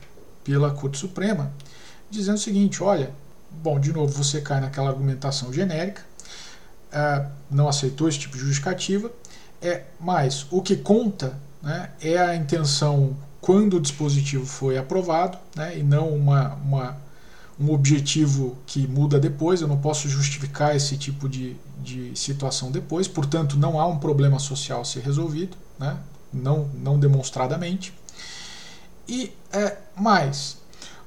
pela 0.43 0.71
Corte 0.71 0.97
Suprema, 0.97 1.51
dizendo 2.09 2.35
o 2.35 2.41
seguinte: 2.41 2.83
olha, 2.83 3.11
Bom, 3.61 3.79
de 3.79 3.91
novo, 3.91 4.11
você 4.11 4.41
cai 4.41 4.59
naquela 4.59 4.89
argumentação 4.89 5.51
genérica, 5.51 6.01
é, 6.91 7.25
não 7.49 7.67
aceitou 7.67 8.07
esse 8.07 8.19
tipo 8.19 8.37
de 8.37 8.43
justificativa, 8.43 9.11
é, 9.61 9.83
mas 9.99 10.45
o 10.51 10.61
que 10.61 10.75
conta 10.75 11.37
né, 11.61 11.89
é 12.01 12.17
a 12.17 12.35
intenção 12.35 13.15
quando 13.41 13.77
o 13.77 13.79
dispositivo 13.79 14.45
foi 14.45 14.77
aprovado, 14.77 15.37
né, 15.55 15.77
e 15.77 15.83
não 15.83 16.09
uma, 16.09 16.53
uma, 16.55 16.97
um 17.59 17.71
objetivo 17.71 18.57
que 18.65 18.87
muda 18.87 19.19
depois. 19.19 19.61
Eu 19.61 19.67
não 19.67 19.77
posso 19.77 20.07
justificar 20.09 20.75
esse 20.75 20.97
tipo 20.97 21.29
de, 21.29 21.55
de 21.79 22.11
situação 22.15 22.71
depois, 22.71 23.07
portanto, 23.07 23.57
não 23.57 23.79
há 23.79 23.87
um 23.87 23.97
problema 23.97 24.39
social 24.39 24.81
a 24.81 24.85
ser 24.85 25.01
resolvido, 25.01 25.55
né, 25.79 25.97
não, 26.33 26.69
não 26.75 26.99
demonstradamente. 26.99 27.93
E 29.07 29.31
é, 29.51 29.77
mais, 29.95 30.57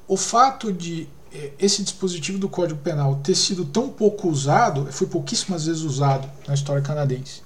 o 0.06 0.16
fato 0.16 0.72
de 0.72 1.08
é, 1.32 1.52
esse 1.58 1.82
dispositivo 1.82 2.38
do 2.38 2.48
Código 2.48 2.80
Penal 2.80 3.16
ter 3.22 3.34
sido 3.34 3.64
tão 3.64 3.88
pouco 3.88 4.28
usado, 4.28 4.90
foi 4.90 5.06
pouquíssimas 5.06 5.66
vezes 5.66 5.82
usado 5.82 6.28
na 6.46 6.54
história 6.54 6.82
canadense, 6.82 7.42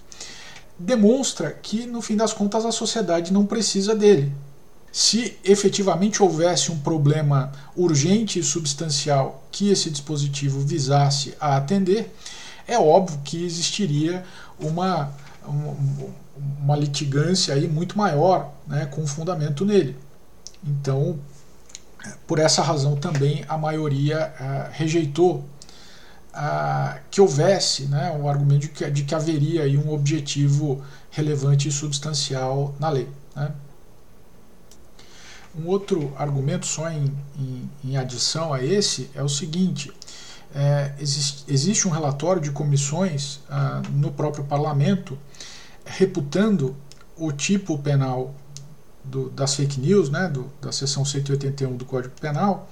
demonstra 0.78 1.50
que, 1.50 1.86
no 1.86 2.00
fim 2.00 2.16
das 2.16 2.32
contas, 2.32 2.64
a 2.64 2.72
sociedade 2.72 3.32
não 3.32 3.46
precisa 3.46 3.94
dele. 3.94 4.32
Se 4.92 5.38
efetivamente 5.42 6.22
houvesse 6.22 6.70
um 6.70 6.78
problema 6.78 7.50
urgente 7.74 8.38
e 8.38 8.42
substancial 8.42 9.42
que 9.50 9.70
esse 9.70 9.90
dispositivo 9.90 10.60
visasse 10.60 11.34
a 11.40 11.56
atender, 11.56 12.14
é 12.68 12.78
óbvio 12.78 13.18
que 13.24 13.42
existiria 13.44 14.24
uma, 14.60 15.10
uma, 16.60 16.76
litigância 16.76 17.54
aí 17.54 17.66
muito 17.66 17.96
maior 17.96 18.52
né, 18.66 18.86
com 18.86 19.06
fundamento 19.06 19.64
nele. 19.64 19.96
Então, 20.64 21.18
por 22.26 22.38
essa 22.38 22.62
razão 22.62 22.96
também 22.96 23.44
a 23.48 23.56
maioria 23.56 24.32
uh, 24.38 24.72
rejeitou 24.72 25.44
ah, 26.34 26.98
que 27.10 27.20
houvesse 27.20 27.84
né, 27.84 28.16
o 28.18 28.26
argumento 28.28 28.62
de 28.62 28.68
que, 28.68 28.90
de 28.90 29.04
que 29.04 29.14
haveria 29.14 29.64
aí 29.64 29.76
um 29.76 29.92
objetivo 29.92 30.82
relevante 31.10 31.68
e 31.68 31.72
substancial 31.72 32.74
na 32.80 32.88
lei. 32.88 33.08
Né. 33.36 33.52
Um 35.54 35.66
outro 35.66 36.14
argumento, 36.16 36.64
só 36.64 36.88
em, 36.90 37.14
em, 37.38 37.70
em 37.84 37.96
adição 37.98 38.54
a 38.54 38.64
esse, 38.64 39.10
é 39.14 39.22
o 39.22 39.28
seguinte: 39.28 39.92
é, 40.54 40.94
existe, 40.98 41.44
existe, 41.46 41.86
um 41.86 41.90
relatório 41.90 42.40
de 42.40 42.50
comissões 42.50 43.40
ah, 43.50 43.82
no 43.90 44.10
próprio 44.10 44.44
parlamento 44.44 45.18
reputando 45.84 46.74
o 47.16 47.30
tipo 47.30 47.76
penal 47.78 48.34
do, 49.04 49.30
das 49.30 49.54
fake 49.54 49.80
news, 49.80 50.10
né, 50.10 50.28
do, 50.28 50.50
da 50.60 50.72
seção 50.72 51.04
181 51.04 51.76
do 51.76 51.84
Código 51.84 52.14
Penal, 52.20 52.68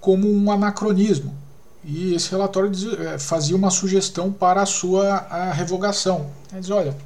como 0.00 0.30
um 0.30 0.50
anacronismo. 0.50 1.34
E 1.84 2.14
esse 2.14 2.30
relatório 2.30 2.70
diz, 2.70 2.84
é, 2.92 3.18
fazia 3.18 3.56
uma 3.56 3.70
sugestão 3.70 4.32
para 4.32 4.62
a 4.62 4.66
sua 4.66 5.16
a 5.16 5.52
revogação. 5.52 6.30
Diz, 6.52 6.70
olha, 6.70 6.96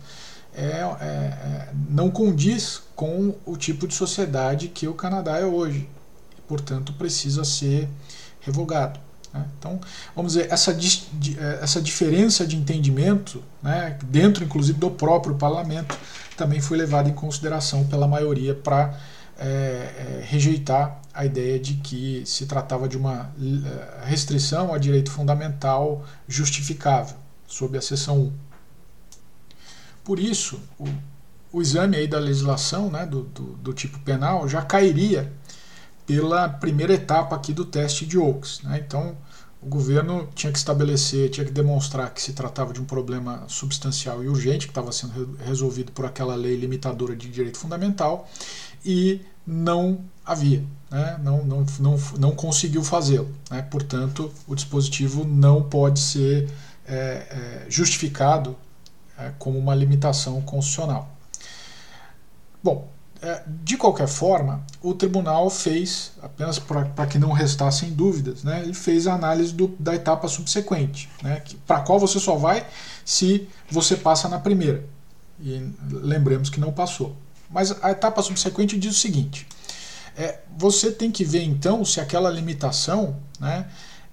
é, 0.55 0.63
é, 0.63 1.05
é, 1.05 1.69
não 1.89 2.11
condiz 2.11 2.83
com 2.95 3.35
o 3.45 3.57
tipo 3.57 3.87
de 3.87 3.95
sociedade 3.95 4.69
que 4.69 4.89
o 4.89 4.95
Canadá 4.95 5.39
é 5.39 5.45
hoje. 5.45 5.89
E, 6.37 6.41
portanto, 6.43 6.93
precisa 6.95 7.45
ser 7.45 7.89
revogado. 8.41 8.99
Né? 9.33 9.45
Então, 9.59 9.79
vamos 10.15 10.33
dizer, 10.33 10.51
essa, 10.51 10.73
é, 10.73 11.59
essa 11.63 11.81
diferença 11.81 12.47
de 12.47 12.57
entendimento, 12.57 13.43
né, 13.63 13.99
dentro 14.05 14.45
inclusive 14.45 14.79
do 14.79 14.91
próprio 14.91 15.35
parlamento, 15.35 15.97
também 16.37 16.61
foi 16.61 16.77
levada 16.77 17.09
em 17.09 17.15
consideração 17.15 17.87
pela 17.87 18.07
maioria 18.07 18.55
para 18.55 18.99
é, 19.39 19.47
é, 19.47 20.25
rejeitar 20.25 21.01
a 21.13 21.25
ideia 21.25 21.59
de 21.59 21.75
que 21.75 22.23
se 22.25 22.47
tratava 22.47 22.89
de 22.89 22.97
uma 22.97 23.31
é, 23.39 24.07
restrição 24.07 24.73
a 24.73 24.79
direito 24.79 25.11
fundamental 25.11 26.05
justificável, 26.27 27.17
sob 27.47 27.77
a 27.77 27.83
seção 27.83 28.19
1. 28.19 28.33
Por 30.05 30.19
isso, 30.19 30.61
o, 30.79 30.87
o 31.53 31.61
exame 31.61 31.97
aí 31.97 32.07
da 32.07 32.19
legislação 32.19 32.91
né, 32.91 33.05
do, 33.05 33.25
do, 33.25 33.43
do, 33.57 33.73
tipo 33.73 33.99
penal 34.01 34.49
já 34.49 34.63
cairia 34.63 35.33
pela 36.07 36.49
primeira 36.49 36.95
etapa 36.95 37.35
aqui 37.35 37.53
do 37.53 37.65
teste 37.65 38.07
de 38.07 38.17
Oakes. 38.17 38.63
Né? 38.63 38.83
Então, 38.87 39.17
o 39.61 39.67
governo 39.67 40.29
tinha 40.35 40.53
que 40.53 40.59
estabelecer, 40.59 41.31
tinha 41.31 41.45
que 41.45 41.53
demonstrar 41.53 42.13
que 42.13 42.21
se 42.21 42.33
tratava 42.33 42.73
de 42.73 42.81
um 42.81 42.85
problema 42.85 43.45
substancial 43.49 44.23
e 44.23 44.29
urgente, 44.29 44.67
que 44.67 44.71
estava 44.71 44.93
sendo 44.93 45.37
resolvido 45.45 45.93
por 45.93 46.05
aquela 46.05 46.35
lei 46.35 46.57
limitadora 46.57 47.17
de 47.17 47.29
direito 47.29 47.59
fundamental, 47.59 48.29
e 48.85 49.21
não 49.47 50.01
havia, 50.25 50.63
né? 50.91 51.19
não, 51.23 51.45
não, 51.45 51.67
não, 51.79 51.97
não 52.19 52.33
conseguiu 52.33 52.85
fazê-lo. 52.85 53.29
Né? 53.51 53.63
Portanto, 53.63 54.33
o 54.47 54.55
dispositivo 54.55 55.25
não 55.25 55.63
pode 55.63 56.01
ser 56.01 56.49
é, 56.87 56.95
é, 56.95 57.67
justificado 57.69 58.57
é, 59.19 59.33
como 59.39 59.59
uma 59.59 59.75
limitação 59.75 60.41
constitucional. 60.43 61.11
Bom, 62.63 62.89
de 63.63 63.77
qualquer 63.77 64.09
forma, 64.09 64.65
o 64.83 64.95
tribunal 64.95 65.49
fez, 65.49 66.13
apenas 66.23 66.59
para 66.59 67.07
que 67.07 67.19
não 67.19 67.33
restassem 67.33 67.91
dúvidas, 67.91 68.45
né, 68.45 68.63
ele 68.63 68.75
fez 68.75 69.07
a 69.07 69.15
análise 69.15 69.53
do, 69.53 69.69
da 69.79 69.95
etapa 69.95 70.29
subsequente, 70.29 71.09
né, 71.23 71.43
para 71.67 71.81
qual 71.81 71.99
você 71.99 72.21
só 72.21 72.37
vai 72.37 72.67
se 73.05 73.49
você 73.71 73.97
passa 73.97 74.29
na 74.29 74.39
primeira. 74.39 74.85
E 75.41 75.71
lembremos 75.91 76.51
que 76.51 76.61
não 76.61 76.73
passou. 76.73 77.17
Mas 77.51 77.75
a 77.83 77.91
etapa 77.91 78.23
subsequente 78.23 78.79
diz 78.79 78.97
o 78.97 78.99
seguinte: 78.99 79.47
é, 80.17 80.41
você 80.57 80.91
tem 80.91 81.11
que 81.11 81.25
ver 81.25 81.43
então 81.43 81.85
se 81.85 82.01
aquela 82.01 82.31
limitação 82.31 83.17
né, 83.39 83.67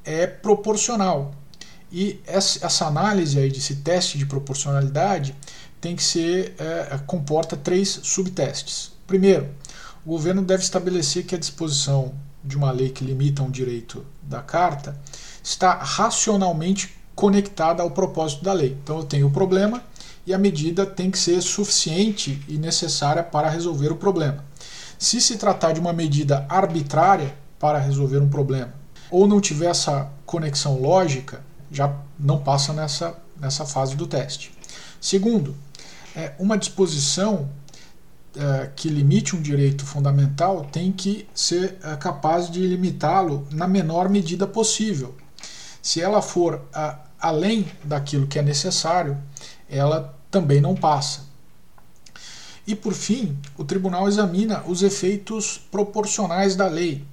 é 0.04 0.28
proporcional. 0.28 1.34
E 1.92 2.20
essa, 2.26 2.66
essa 2.66 2.88
análise 2.88 3.38
aí 3.38 3.52
desse 3.52 3.78
teste 3.78 4.18
de 4.18 4.26
proporcionalidade 4.26 5.36
tem 5.80 5.96
que 5.96 6.04
ser 6.04 6.56
é, 6.58 6.98
comporta 7.06 7.56
três 7.56 8.00
subtestes. 8.04 8.93
Primeiro, 9.14 9.48
o 10.04 10.10
governo 10.10 10.42
deve 10.42 10.64
estabelecer 10.64 11.24
que 11.24 11.36
a 11.36 11.38
disposição 11.38 12.16
de 12.44 12.58
uma 12.58 12.72
lei 12.72 12.90
que 12.90 13.06
limita 13.06 13.44
um 13.44 13.52
direito 13.52 14.04
da 14.24 14.42
carta 14.42 15.00
está 15.44 15.76
racionalmente 15.76 16.98
conectada 17.14 17.84
ao 17.84 17.92
propósito 17.92 18.44
da 18.44 18.52
lei. 18.52 18.76
Então 18.84 18.98
eu 18.98 19.04
tenho 19.04 19.28
o 19.28 19.32
problema 19.32 19.84
e 20.26 20.34
a 20.34 20.38
medida 20.40 20.84
tem 20.84 21.12
que 21.12 21.20
ser 21.20 21.40
suficiente 21.42 22.44
e 22.48 22.58
necessária 22.58 23.22
para 23.22 23.50
resolver 23.50 23.92
o 23.92 23.96
problema. 23.96 24.44
Se 24.98 25.22
se 25.22 25.38
tratar 25.38 25.74
de 25.74 25.80
uma 25.80 25.94
medida 25.94 26.48
arbitrária 26.50 27.36
para 27.60 27.78
resolver 27.78 28.18
um 28.18 28.30
problema 28.30 28.74
ou 29.12 29.28
não 29.28 29.40
tiver 29.40 29.70
essa 29.70 30.10
conexão 30.26 30.82
lógica, 30.82 31.44
já 31.72 31.96
não 32.20 32.40
passa 32.40 32.74
nessa, 32.74 33.16
nessa 33.40 33.64
fase 33.64 33.96
do 33.96 34.08
teste. 34.08 34.52
Segundo, 35.00 35.56
é, 36.16 36.34
uma 36.40 36.58
disposição 36.58 37.48
é, 38.36 38.72
que 38.76 38.90
limite 38.90 39.36
um 39.36 39.42
direito 39.42 39.86
fundamental 39.86 40.66
tem 40.72 40.92
que 40.92 41.28
ser 41.36 41.78
é, 41.84 41.96
capaz 41.96 42.50
de 42.50 42.60
limitá-lo 42.66 43.48
na 43.52 43.68
menor 43.68 44.10
medida 44.10 44.48
possível. 44.48 45.16
Se 45.82 46.02
ela 46.02 46.22
for 46.22 46.62
a, 46.74 47.00
além 47.20 47.68
daquilo 47.84 48.26
que 48.26 48.40
é 48.40 48.42
necessário, 48.42 49.18
ela 49.70 50.18
também 50.32 50.60
não 50.60 50.76
passa. 50.76 51.22
E 52.66 52.74
por 52.74 52.94
fim, 52.94 53.38
o 53.58 53.64
tribunal 53.64 54.08
examina 54.08 54.64
os 54.66 54.82
efeitos 54.82 55.60
proporcionais 55.70 56.56
da 56.56 56.68
lei. 56.68 57.06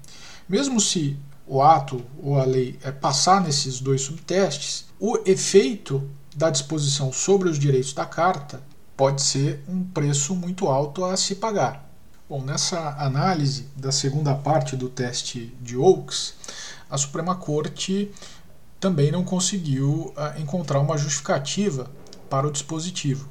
Mesmo 0.49 0.81
se 0.81 1.19
o 1.47 1.61
ato 1.61 2.03
ou 2.23 2.39
a 2.39 2.45
lei 2.45 2.79
é 2.83 2.91
passar 2.91 3.43
nesses 3.43 3.81
dois 3.81 4.03
subtestes, 4.03 4.87
o 4.99 5.19
efeito 5.27 6.09
da 6.35 6.49
disposição 6.49 7.13
sobre 7.13 7.49
os 7.49 7.59
direitos 7.59 7.93
da 7.93 8.07
carta 8.07 8.63
pode 9.01 9.23
ser 9.23 9.65
um 9.67 9.83
preço 9.83 10.37
muito 10.37 10.69
alto 10.69 11.07
a 11.07 11.17
se 11.17 11.37
pagar. 11.37 11.91
Bom, 12.29 12.43
nessa 12.43 12.97
análise 12.99 13.67
da 13.75 13.91
segunda 13.91 14.35
parte 14.35 14.77
do 14.77 14.91
teste 14.91 15.57
de 15.59 15.75
Oakes, 15.75 16.35
a 16.91 16.99
Suprema 16.99 17.35
Corte 17.35 18.11
também 18.79 19.11
não 19.11 19.25
conseguiu 19.25 20.13
uh, 20.15 20.39
encontrar 20.39 20.81
uma 20.81 20.99
justificativa 20.99 21.91
para 22.29 22.47
o 22.47 22.51
dispositivo. 22.51 23.27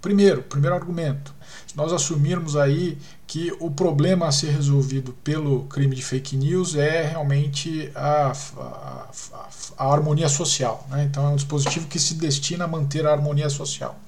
Primeiro, 0.00 0.42
primeiro 0.44 0.74
argumento, 0.74 1.34
se 1.66 1.76
nós 1.76 1.92
assumirmos 1.92 2.56
aí 2.56 2.96
que 3.26 3.54
o 3.60 3.70
problema 3.70 4.28
a 4.28 4.32
ser 4.32 4.52
resolvido 4.52 5.12
pelo 5.22 5.64
crime 5.64 5.94
de 5.94 6.02
fake 6.02 6.38
news 6.38 6.74
é 6.74 7.02
realmente 7.02 7.92
a, 7.94 8.32
a, 8.56 9.08
a, 9.34 9.48
a 9.76 9.92
harmonia 9.92 10.30
social. 10.30 10.86
Né? 10.88 11.04
Então 11.04 11.26
é 11.26 11.28
um 11.28 11.36
dispositivo 11.36 11.86
que 11.86 11.98
se 11.98 12.14
destina 12.14 12.64
a 12.64 12.66
manter 12.66 13.06
a 13.06 13.12
harmonia 13.12 13.50
social. 13.50 14.00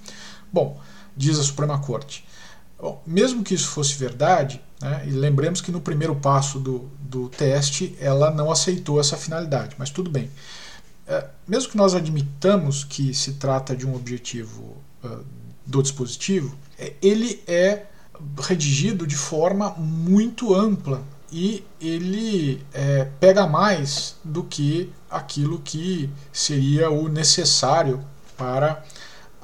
Bom, 0.50 0.80
diz 1.16 1.38
a 1.38 1.42
Suprema 1.42 1.78
Corte. 1.78 2.24
Bom, 2.80 3.02
mesmo 3.06 3.42
que 3.42 3.54
isso 3.54 3.68
fosse 3.68 3.94
verdade, 3.94 4.60
né, 4.80 5.04
e 5.06 5.10
lembremos 5.10 5.60
que 5.60 5.72
no 5.72 5.80
primeiro 5.80 6.14
passo 6.16 6.58
do, 6.58 6.90
do 7.00 7.28
teste 7.28 7.96
ela 8.00 8.30
não 8.30 8.50
aceitou 8.50 9.00
essa 9.00 9.16
finalidade, 9.16 9.74
mas 9.78 9.90
tudo 9.90 10.10
bem. 10.10 10.30
É, 11.06 11.26
mesmo 11.46 11.70
que 11.70 11.76
nós 11.76 11.94
admitamos 11.94 12.84
que 12.84 13.14
se 13.14 13.34
trata 13.34 13.76
de 13.76 13.86
um 13.86 13.94
objetivo 13.94 14.76
uh, 15.02 15.24
do 15.64 15.82
dispositivo, 15.82 16.56
é, 16.78 16.94
ele 17.02 17.42
é 17.46 17.84
redigido 18.40 19.06
de 19.06 19.16
forma 19.16 19.70
muito 19.70 20.54
ampla 20.54 21.02
e 21.30 21.64
ele 21.80 22.64
é, 22.72 23.08
pega 23.18 23.46
mais 23.46 24.16
do 24.22 24.44
que 24.44 24.90
aquilo 25.10 25.60
que 25.60 26.08
seria 26.32 26.90
o 26.90 27.08
necessário 27.08 28.04
para 28.36 28.84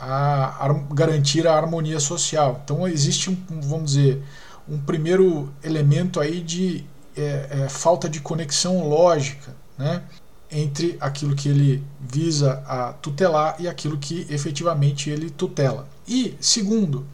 a, 0.01 0.75
garantir 0.93 1.47
a 1.47 1.55
harmonia 1.55 2.01
social. 2.01 2.61
Então 2.65 2.89
existe 2.89 3.31
um, 3.31 3.37
vamos 3.61 3.93
dizer, 3.93 4.23
um 4.69 4.79
primeiro 4.79 5.53
elemento 5.63 6.21
aí 6.21 6.41
de 6.41 6.85
é, 7.17 7.49
é, 7.51 7.69
falta 7.69 8.09
de 8.09 8.21
conexão 8.21 8.89
lógica, 8.89 9.55
né? 9.77 10.03
entre 10.51 10.97
aquilo 11.01 11.37
que 11.37 11.49
ele 11.49 11.85
visa 12.01 12.63
a 12.67 12.93
tutelar 12.95 13.57
e 13.61 13.69
aquilo 13.69 13.99
que 13.99 14.27
efetivamente 14.29 15.09
ele 15.09 15.31
tutela. 15.31 15.89
E, 16.09 16.37
segundo, 16.41 17.07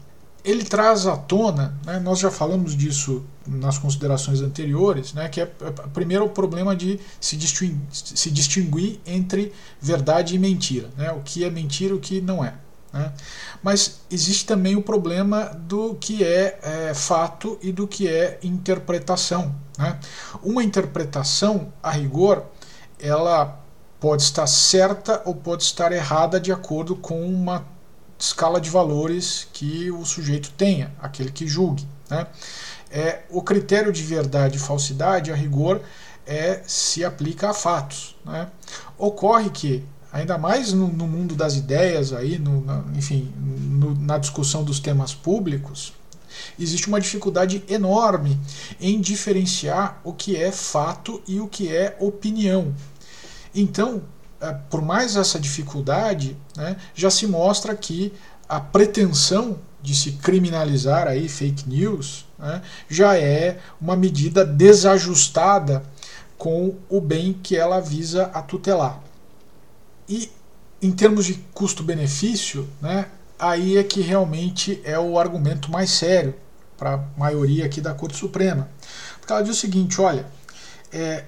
ele 0.43 0.63
traz 0.63 1.05
à 1.05 1.15
tona, 1.15 1.77
né, 1.85 1.99
nós 1.99 2.19
já 2.19 2.31
falamos 2.31 2.75
disso 2.75 3.23
nas 3.45 3.77
considerações 3.77 4.41
anteriores, 4.41 5.13
né, 5.13 5.27
que 5.27 5.41
é, 5.41 5.43
é 5.43 5.71
primeiro 5.93 6.25
o 6.25 6.29
problema 6.29 6.75
de 6.75 6.99
se 7.19 7.35
distinguir, 7.35 7.77
se 7.91 8.31
distinguir 8.31 8.99
entre 9.05 9.53
verdade 9.79 10.35
e 10.35 10.39
mentira, 10.39 10.89
né, 10.97 11.11
o 11.11 11.19
que 11.19 11.43
é 11.43 11.49
mentira 11.49 11.93
e 11.93 11.97
o 11.97 11.99
que 11.99 12.21
não 12.21 12.43
é. 12.43 12.55
Né? 12.97 13.13
Mas 13.61 13.99
existe 14.09 14.45
também 14.45 14.75
o 14.75 14.81
problema 14.81 15.45
do 15.45 15.93
que 15.95 16.23
é, 16.23 16.59
é 16.63 16.93
fato 16.95 17.59
e 17.61 17.71
do 17.71 17.87
que 17.87 18.07
é 18.07 18.39
interpretação. 18.41 19.55
Né? 19.77 19.99
Uma 20.41 20.63
interpretação, 20.63 21.71
a 21.81 21.91
rigor, 21.91 22.43
ela 22.99 23.59
pode 23.99 24.23
estar 24.23 24.47
certa 24.47 25.21
ou 25.25 25.35
pode 25.35 25.63
estar 25.63 25.91
errada 25.91 26.39
de 26.39 26.51
acordo 26.51 26.95
com 26.95 27.23
uma 27.27 27.65
escala 28.17 28.59
de 28.59 28.69
valores 28.69 29.47
que 29.53 29.91
o 29.91 30.03
sujeito 30.03 30.51
tenha, 30.57 30.91
aquele 30.99 31.31
que 31.31 31.47
julgue. 31.47 31.87
Né? 32.09 32.25
É, 32.89 33.19
o 33.29 33.43
critério 33.43 33.91
de 33.91 34.01
verdade 34.01 34.57
e 34.57 34.59
falsidade, 34.59 35.31
a 35.31 35.35
rigor, 35.35 35.81
é, 36.25 36.61
se 36.65 37.05
aplica 37.05 37.51
a 37.51 37.53
fatos. 37.53 38.15
Né? 38.25 38.47
Ocorre 38.97 39.51
que 39.51 39.85
ainda 40.17 40.37
mais 40.37 40.73
no, 40.73 40.87
no 40.87 41.07
mundo 41.07 41.35
das 41.35 41.55
ideias, 41.55 42.11
aí, 42.11 42.39
no, 42.39 42.65
na, 42.65 42.83
enfim, 42.95 43.31
no, 43.37 43.93
na 43.93 44.17
discussão 44.17 44.63
dos 44.63 44.79
temas 44.79 45.13
públicos, 45.13 45.93
existe 46.59 46.87
uma 46.87 46.99
dificuldade 46.99 47.63
enorme 47.69 48.37
em 48.81 48.99
diferenciar 48.99 50.01
o 50.03 50.11
que 50.11 50.35
é 50.35 50.51
fato 50.51 51.21
e 51.27 51.39
o 51.39 51.47
que 51.47 51.73
é 51.73 51.95
opinião. 51.99 52.73
Então, 53.53 54.01
é, 54.41 54.53
por 54.69 54.81
mais 54.81 55.15
essa 55.15 55.39
dificuldade, 55.39 56.35
né, 56.55 56.77
já 56.95 57.11
se 57.11 57.27
mostra 57.27 57.75
que 57.75 58.11
a 58.49 58.59
pretensão 58.59 59.59
de 59.83 59.93
se 59.93 60.13
criminalizar 60.13 61.07
aí 61.07 61.29
fake 61.29 61.69
news 61.69 62.25
né, 62.39 62.61
já 62.89 63.15
é 63.15 63.59
uma 63.79 63.95
medida 63.95 64.43
desajustada 64.43 65.83
com 66.37 66.75
o 66.89 66.99
bem 66.99 67.33
que 67.33 67.55
ela 67.55 67.79
visa 67.79 68.31
a 68.33 68.41
tutelar. 68.41 69.06
E 70.07 70.31
em 70.81 70.91
termos 70.91 71.25
de 71.25 71.33
custo-benefício, 71.53 72.67
né, 72.81 73.07
aí 73.37 73.77
é 73.77 73.83
que 73.83 74.01
realmente 74.01 74.81
é 74.83 74.97
o 74.97 75.19
argumento 75.19 75.71
mais 75.71 75.89
sério 75.89 76.35
para 76.77 76.93
a 76.93 77.19
maioria 77.19 77.65
aqui 77.65 77.81
da 77.81 77.93
Corte 77.93 78.15
Suprema. 78.15 78.69
Porque 79.19 79.33
ela 79.33 79.41
diz 79.41 79.55
o 79.55 79.59
seguinte: 79.59 79.99
olha, 79.99 80.25
é, 80.91 81.25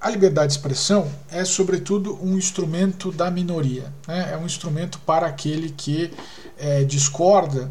a 0.00 0.10
liberdade 0.10 0.52
de 0.52 0.58
expressão 0.58 1.10
é, 1.30 1.44
sobretudo, 1.44 2.18
um 2.22 2.36
instrumento 2.36 3.10
da 3.10 3.30
minoria. 3.30 3.92
Né? 4.06 4.30
É 4.32 4.36
um 4.36 4.46
instrumento 4.46 4.98
para 5.00 5.26
aquele 5.26 5.70
que 5.70 6.12
é, 6.56 6.84
discorda 6.84 7.70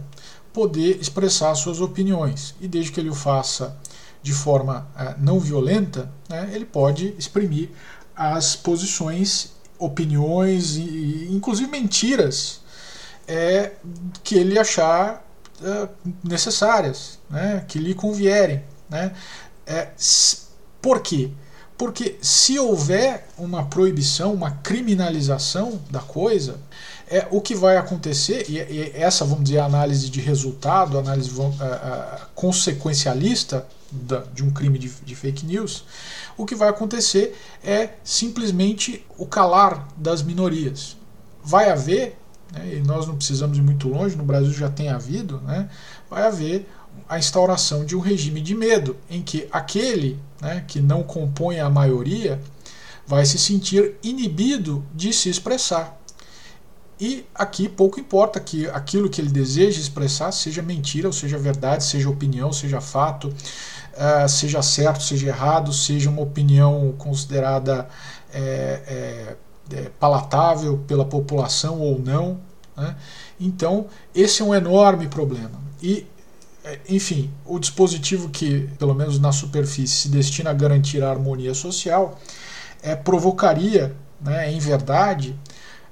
poder 0.53 0.99
expressar 0.99 1.55
suas 1.55 1.79
opiniões. 1.79 2.55
E 2.59 2.67
desde 2.67 2.91
que 2.91 2.99
ele 2.99 3.09
o 3.09 3.15
faça 3.15 3.77
de 4.21 4.33
forma 4.33 4.87
é, 4.97 5.15
não 5.19 5.39
violenta, 5.39 6.11
né, 6.27 6.49
ele 6.53 6.65
pode 6.65 7.15
exprimir 7.17 7.69
as 8.15 8.55
posições, 8.55 9.53
opiniões 9.79 10.75
e, 10.75 11.27
inclusive, 11.31 11.69
mentiras 11.69 12.61
é, 13.27 13.73
que 14.23 14.35
ele 14.35 14.57
achar 14.57 15.25
é, 15.61 15.87
necessárias, 16.23 17.19
né, 17.29 17.63
que 17.67 17.77
lhe 17.77 17.93
convierem. 17.93 18.63
Né? 18.89 19.11
É, 19.65 19.89
por 20.81 21.01
quê? 21.01 21.29
Porque 21.77 22.17
se 22.21 22.57
houver 22.57 23.27
uma 23.37 23.65
proibição, 23.65 24.33
uma 24.33 24.51
criminalização 24.51 25.79
da 25.91 25.99
coisa, 25.99 26.59
é 27.07 27.27
o 27.29 27.39
que 27.39 27.53
vai 27.53 27.77
acontecer, 27.77 28.49
e, 28.49 28.57
e 28.57 28.91
essa, 28.95 29.23
vamos 29.23 29.45
dizer, 29.45 29.59
análise 29.59 30.09
de 30.09 30.19
resultado, 30.19 30.97
análise 30.97 31.29
consequencialista 32.33 33.65
da, 33.91 34.23
de 34.33 34.43
um 34.43 34.51
crime 34.51 34.77
de, 34.77 34.89
de 34.89 35.15
fake 35.15 35.45
news, 35.45 35.85
o 36.37 36.45
que 36.45 36.55
vai 36.55 36.69
acontecer 36.69 37.35
é 37.63 37.89
simplesmente 38.03 39.05
o 39.17 39.25
calar 39.25 39.87
das 39.97 40.21
minorias. 40.21 40.95
Vai 41.43 41.69
haver, 41.69 42.17
né, 42.53 42.75
e 42.75 42.81
nós 42.81 43.07
não 43.07 43.15
precisamos 43.15 43.57
ir 43.57 43.61
muito 43.61 43.89
longe, 43.89 44.15
no 44.15 44.23
Brasil 44.23 44.53
já 44.53 44.69
tem 44.69 44.89
havido, 44.89 45.39
né, 45.41 45.69
vai 46.09 46.23
haver 46.23 46.67
a 47.09 47.17
instauração 47.17 47.85
de 47.85 47.95
um 47.95 47.99
regime 47.99 48.41
de 48.41 48.55
medo, 48.55 48.95
em 49.09 49.21
que 49.21 49.47
aquele 49.51 50.19
né, 50.41 50.63
que 50.67 50.79
não 50.79 51.03
compõe 51.03 51.59
a 51.59 51.69
maioria 51.69 52.39
vai 53.05 53.25
se 53.25 53.37
sentir 53.37 53.95
inibido 54.03 54.85
de 54.93 55.13
se 55.13 55.29
expressar. 55.29 55.97
E 56.99 57.25
aqui 57.33 57.69
pouco 57.69 57.99
importa 57.99 58.39
que 58.39 58.67
aquilo 58.67 59.07
que 59.07 59.21
ele 59.21 59.29
deseja 59.29 59.79
expressar 59.79 60.31
seja 60.31 60.63
mentira, 60.63 61.07
ou 61.07 61.13
seja 61.13 61.37
verdade, 61.37 61.83
seja 61.83 62.09
opinião, 62.09 62.51
seja 62.51 62.81
fato, 62.81 63.31
uh, 63.97 64.29
seja 64.29 64.61
certo, 64.61 65.03
seja 65.03 65.27
errado, 65.27 65.73
seja 65.73 66.09
uma 66.09 66.21
opinião 66.21 66.93
considerada 66.97 67.87
é, 68.33 69.35
é, 69.71 69.75
é, 69.75 69.91
palatável 69.99 70.77
pela 70.87 71.05
população 71.05 71.79
ou 71.79 71.99
não. 71.99 72.39
Né? 72.75 72.95
Então, 73.39 73.87
esse 74.15 74.41
é 74.41 74.45
um 74.45 74.53
enorme 74.53 75.07
problema. 75.07 75.59
E 75.81 76.05
é, 76.67 76.79
enfim, 76.89 77.31
o 77.45 77.57
dispositivo 77.59 78.27
que, 78.27 78.67
pelo 78.77 78.93
menos 78.93 79.17
na 79.19 79.31
superfície, 79.31 79.95
se 79.95 80.09
destina 80.09 80.49
a 80.49 80.53
garantir 80.53 81.01
a 81.01 81.09
harmonia 81.09 81.53
social, 81.53 82.19
é, 82.83 82.93
provocaria, 82.93 83.95
né, 84.19 84.51
em 84.51 84.59
verdade, 84.59 85.33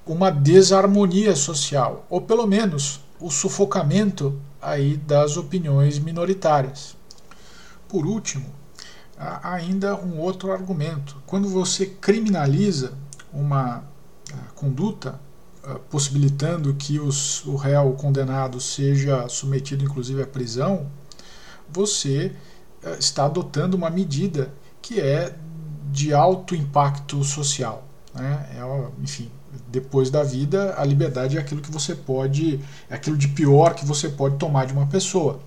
uma 0.06 0.30
desarmonia 0.30 1.34
social, 1.34 2.06
ou 2.10 2.20
pelo 2.20 2.46
menos 2.46 3.00
o 3.22 3.32
sufocamento 3.32 4.38
aí 4.62 4.98
das 4.98 5.38
opiniões 5.38 5.98
minoritárias. 5.98 6.96
Por 7.88 8.06
último, 8.06 8.46
há 9.18 9.54
ainda 9.54 9.96
um 9.96 10.20
outro 10.20 10.52
argumento. 10.52 11.22
Quando 11.26 11.48
você 11.48 11.86
criminaliza 11.86 12.94
uma 13.34 13.84
conduta, 14.56 15.20
eh, 15.64 15.80
possibilitando 15.90 16.74
que 16.74 17.00
os, 17.00 17.46
o 17.46 17.56
réu 17.56 17.94
condenado 17.94 18.60
seja 18.60 19.28
submetido 19.28 19.84
inclusive 19.84 20.22
à 20.22 20.28
prisão, 20.28 20.88
você 21.72 22.36
eh, 22.84 22.98
está 23.00 23.26
adotando 23.26 23.76
uma 23.76 23.90
medida 23.90 24.54
que 24.82 25.00
é 25.00 25.36
de 25.92 26.14
alto 26.14 26.56
impacto 26.56 27.24
social. 27.24 27.88
Né? 28.14 28.48
É, 28.56 29.02
enfim, 29.02 29.32
depois 29.68 30.10
da 30.10 30.24
vida, 30.24 30.76
a 30.78 30.86
liberdade 30.86 31.38
é 31.38 31.40
aquilo 31.40 31.62
que 31.62 31.72
você 31.72 31.96
pode, 31.96 32.60
é 32.90 32.96
aquilo 32.96 33.18
de 33.18 33.28
pior 33.30 33.74
que 33.74 33.86
você 33.86 34.10
pode 34.10 34.38
tomar 34.38 34.66
de 34.66 34.74
uma 34.74 34.88
pessoa. 34.88 35.40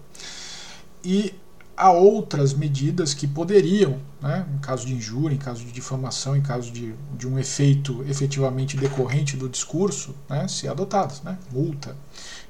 E 1.04 1.34
há 1.78 1.92
outras 1.92 2.52
medidas 2.52 3.14
que 3.14 3.26
poderiam, 3.26 3.98
né, 4.20 4.44
em 4.52 4.58
caso 4.58 4.84
de 4.84 4.92
injúria, 4.92 5.36
em 5.36 5.38
caso 5.38 5.64
de 5.64 5.70
difamação, 5.70 6.36
em 6.36 6.42
caso 6.42 6.72
de, 6.72 6.92
de 7.16 7.26
um 7.26 7.38
efeito 7.38 8.04
efetivamente 8.08 8.76
decorrente 8.76 9.36
do 9.36 9.48
discurso, 9.48 10.12
né, 10.28 10.48
ser 10.48 10.68
adotadas. 10.68 11.22
Né, 11.22 11.38
multa, 11.52 11.96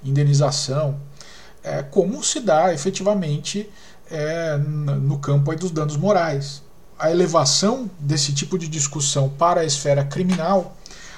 indenização, 0.03 0.99
é, 1.63 1.83
como 1.83 2.25
se 2.25 2.41
dá 2.41 2.73
efetivamente 2.73 3.69
é, 4.11 4.57
no 4.57 5.19
campo 5.19 5.55
dos 5.55 5.71
danos 5.71 5.97
morais. 5.97 6.63
A 6.99 7.11
elevação 7.11 7.89
desse 7.99 8.33
tipo 8.33 8.59
de 8.59 8.67
discussão 8.67 9.29
para 9.29 9.61
a 9.61 9.65
esfera 9.65 10.05
criminal 10.05 10.75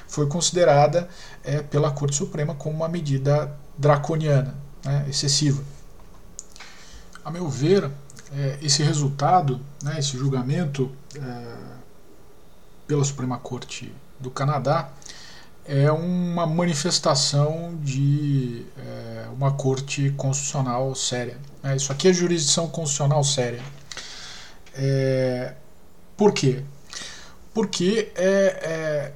foi 0.09 0.27
considerada 0.27 1.09
é, 1.44 1.62
pela 1.62 1.92
Corte 1.92 2.16
Suprema 2.16 2.57
como 2.57 2.75
uma 2.75 2.88
medida 2.88 3.57
draconiana, 3.79 4.57
né, 4.85 5.07
excessiva. 5.09 5.62
A 7.24 7.30
meu 7.30 7.48
ver, 7.48 7.90
é, 8.33 8.59
esse 8.62 8.83
resultado, 8.83 9.61
né, 9.83 9.98
esse 9.98 10.16
julgamento 10.16 10.90
é, 11.14 11.54
pela 12.87 13.04
Suprema 13.04 13.38
Corte 13.38 13.92
do 14.18 14.30
Canadá 14.30 14.90
é 15.64 15.90
uma 15.92 16.46
manifestação 16.46 17.78
de 17.83 18.66
é, 18.76 19.26
uma 19.33 19.52
corte 19.52 20.11
constitucional 20.16 20.94
séria. 20.94 21.38
É, 21.62 21.76
isso 21.76 21.92
aqui 21.92 22.09
é 22.09 22.12
jurisdição 22.12 22.68
constitucional 22.68 23.22
séria. 23.22 23.62
É, 24.74 25.54
por 26.16 26.33
quê? 26.33 26.64
Porque 27.52 28.11
é, 28.16 28.24
é, 28.24 29.12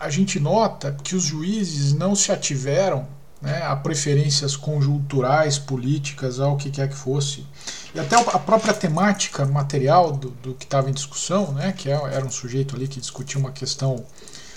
a 0.00 0.08
gente 0.08 0.40
nota 0.40 0.96
que 1.02 1.14
os 1.14 1.24
juízes 1.24 1.92
não 1.92 2.14
se 2.14 2.32
ativeram 2.32 3.06
né, 3.44 3.62
a 3.62 3.76
preferências 3.76 4.56
conjunturais, 4.56 5.58
políticas, 5.58 6.40
ao 6.40 6.56
que 6.56 6.70
quer 6.70 6.88
que 6.88 6.96
fosse. 6.96 7.46
E 7.94 8.00
até 8.00 8.16
a 8.16 8.38
própria 8.38 8.72
temática 8.72 9.44
material 9.44 10.12
do, 10.12 10.30
do 10.30 10.54
que 10.54 10.64
estava 10.64 10.88
em 10.88 10.92
discussão, 10.92 11.52
né, 11.52 11.72
que 11.76 11.90
é, 11.90 11.92
era 11.92 12.24
um 12.24 12.30
sujeito 12.30 12.74
ali 12.74 12.88
que 12.88 12.98
discutia 12.98 13.38
uma 13.38 13.52
questão 13.52 14.02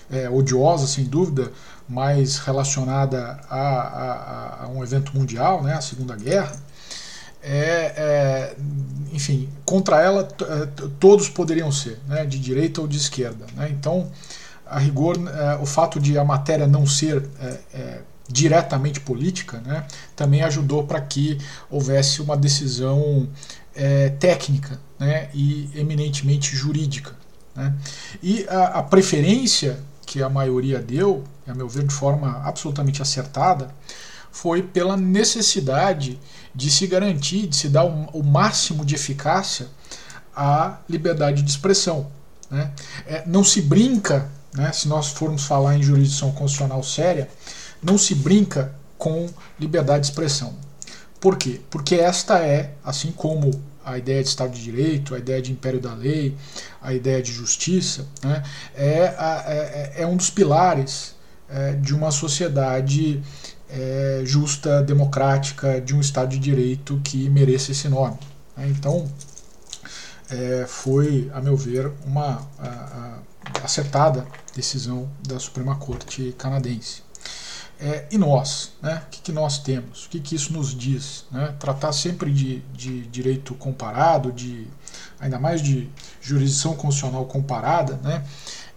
é, 0.10 0.30
odiosa, 0.30 0.88
sem 0.88 1.04
dúvida, 1.04 1.52
mais 1.88 2.38
relacionada 2.38 3.40
a, 3.50 3.60
a, 3.60 4.64
a, 4.64 4.68
um 4.70 4.82
evento 4.82 5.16
mundial, 5.16 5.62
né, 5.62 5.74
a 5.74 5.82
Segunda 5.82 6.16
Guerra, 6.16 6.56
é, 7.44 7.94
é, 7.96 8.56
enfim, 9.12 9.50
contra 9.66 10.02
ela 10.02 10.28
é, 10.42 10.66
todos 11.00 11.30
poderiam 11.30 11.72
ser, 11.72 12.00
né, 12.08 12.26
de 12.26 12.40
direita 12.40 12.80
ou 12.80 12.88
de 12.88 12.98
esquerda. 12.98 13.46
Né, 13.54 13.70
então, 13.70 14.10
a 14.66 14.80
rigor, 14.80 15.18
é, 15.18 15.56
o 15.62 15.66
fato 15.66 16.00
de 16.00 16.18
a 16.18 16.24
matéria 16.24 16.68
não 16.68 16.88
ser 16.88 17.24
diretamente 18.28 19.00
política, 19.00 19.60
né, 19.60 19.86
também 20.16 20.42
ajudou 20.44 20.84
para 20.84 21.00
que 21.00 21.38
houvesse 21.70 22.22
uma 22.22 22.36
decisão 22.36 23.28
é, 23.76 24.10
técnica 24.10 24.80
né, 25.00 25.30
e 25.34 25.70
eminentemente 25.76 26.56
jurídica. 26.56 27.16
Né. 27.56 27.74
E 28.22 28.46
a, 28.50 28.80
a, 28.80 28.84
preferência 28.84 29.80
que 30.06 30.22
a 30.22 30.30
maioria 30.30 30.80
deu, 30.80 31.24
a 31.48 31.54
meu 31.54 31.70
ver 31.70 31.86
de 31.86 31.94
forma 31.94 32.42
absolutamente 32.44 33.02
acertada, 33.02 33.74
foi 34.32 34.62
pela 34.62 34.98
necessidade 34.98 36.20
de 36.54 36.70
se 36.70 36.86
garantir, 36.86 37.48
de 37.48 37.56
se 37.56 37.70
dar 37.70 37.86
o, 37.86 38.24
máximo 38.24 38.86
de 38.86 38.96
eficácia 38.96 39.68
à 40.36 40.78
liberdade 40.90 41.42
de 41.42 41.50
expressão. 41.50 42.08
Né. 42.50 42.72
É, 43.06 43.24
não 43.26 43.44
se 43.44 43.62
brinca, 43.62 44.30
né, 44.54 44.72
se 44.72 44.88
nós 44.88 45.10
formos 45.10 45.44
falar 45.44 45.78
em 45.78 45.84
jurisdição 45.84 46.32
constitucional 46.32 46.84
séria, 46.84 47.30
não 47.82 47.98
se 47.98 48.16
brinca 48.16 48.74
com 48.98 49.28
liberdade 49.60 50.02
de 50.02 50.08
expressão. 50.08 50.56
Por 51.20 51.38
quê? 51.38 51.62
Porque 51.70 51.96
esta 51.96 52.40
é, 52.40 52.74
assim 52.84 53.12
como 53.12 53.52
a 53.84 53.98
ideia 53.98 54.22
de 54.22 54.28
Estado 54.28 54.52
de 54.52 54.62
Direito, 54.62 55.16
a 55.16 55.18
ideia 55.18 55.42
de 55.42 55.52
império 55.52 55.80
da 55.80 55.94
lei, 55.94 56.36
a 56.82 56.94
ideia 56.94 57.22
de 57.22 57.32
justiça, 57.32 58.06
né, 58.22 58.44
é, 58.76 59.16
é, 59.16 59.94
é, 59.98 60.08
um 60.08 60.18
dos 60.18 60.30
pilares 60.30 61.16
é, 61.50 61.72
de 61.74 61.96
uma 61.96 62.12
sociedade 62.12 63.24
é, 63.70 64.22
justa, 64.26 64.84
democrática, 64.84 65.80
de 65.80 65.96
um 65.96 66.02
Estado 66.02 66.30
de 66.30 66.40
Direito 66.40 67.00
que 67.04 67.30
mereça 67.30 67.72
esse 67.72 67.88
nome. 67.88 68.18
Né. 68.58 68.68
Então, 68.70 69.10
é, 70.30 70.66
foi, 70.68 71.32
a 71.34 71.40
meu 71.40 71.56
ver, 71.56 71.92
uma 72.06 72.46
a, 72.60 73.20
a 73.62 73.64
acertada 73.64 74.26
decisão 74.54 75.10
da 75.26 75.40
Suprema 75.40 75.76
Corte 75.78 76.36
canadense. 76.38 77.07
É, 77.80 78.08
e 78.10 78.18
nós, 78.18 78.72
né? 78.82 79.04
o 79.06 79.10
que, 79.10 79.22
que 79.22 79.32
nós 79.32 79.60
temos? 79.60 80.06
O 80.06 80.10
que, 80.10 80.20
que 80.20 80.36
isso 80.36 80.52
nos 80.52 80.76
diz? 80.76 81.26
Né? 81.32 81.54
Tratar 81.60 81.92
sempre 81.92 82.32
de, 82.32 82.60
de 82.74 83.02
direito 83.08 83.54
comparado, 83.54 84.32
de 84.32 84.68
ainda 85.20 85.40
mais 85.40 85.62
de 85.62 85.88
jurisdição 86.20 86.76
constitucional 86.76 87.26
comparada, 87.26 88.00
né? 88.04 88.24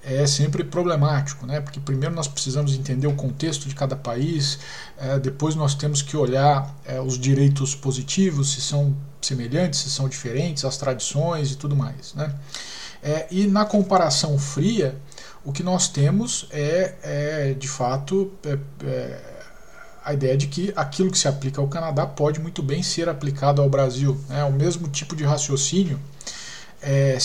é 0.02 0.26
sempre 0.26 0.64
problemático, 0.64 1.46
né? 1.46 1.60
porque 1.60 1.80
primeiro 1.80 2.14
nós 2.14 2.28
precisamos 2.28 2.74
entender 2.74 3.06
o 3.06 3.14
contexto 3.14 3.68
de 3.68 3.74
cada 3.74 3.96
país, 3.96 4.58
é, 4.98 5.18
depois 5.18 5.54
nós 5.54 5.74
temos 5.74 6.02
que 6.02 6.16
olhar 6.16 6.74
é, 6.84 7.00
os 7.00 7.18
direitos 7.18 7.74
positivos, 7.74 8.52
se 8.52 8.60
são 8.60 8.94
semelhantes, 9.20 9.80
se 9.80 9.90
são 9.90 10.08
diferentes, 10.08 10.64
as 10.64 10.76
tradições 10.76 11.52
e 11.52 11.56
tudo 11.56 11.76
mais. 11.76 12.14
Né? 12.14 12.34
É, 13.02 13.26
e 13.30 13.46
na 13.46 13.64
comparação 13.64 14.38
fria, 14.38 14.98
o 15.44 15.52
que 15.52 15.62
nós 15.62 15.88
temos 15.88 16.46
é, 16.50 16.94
é 17.02 17.54
de 17.54 17.68
fato, 17.68 18.30
é, 18.44 18.58
é, 18.84 19.20
a 20.04 20.12
ideia 20.12 20.36
de 20.36 20.46
que 20.46 20.72
aquilo 20.76 21.10
que 21.10 21.18
se 21.18 21.28
aplica 21.28 21.60
ao 21.60 21.68
Canadá 21.68 22.06
pode 22.06 22.40
muito 22.40 22.62
bem 22.62 22.82
ser 22.82 23.08
aplicado 23.08 23.62
ao 23.62 23.68
Brasil. 23.68 24.18
Né? 24.28 24.44
O 24.44 24.52
mesmo 24.52 24.88
tipo 24.88 25.16
de 25.16 25.24
raciocínio 25.24 25.98
é, 26.82 27.18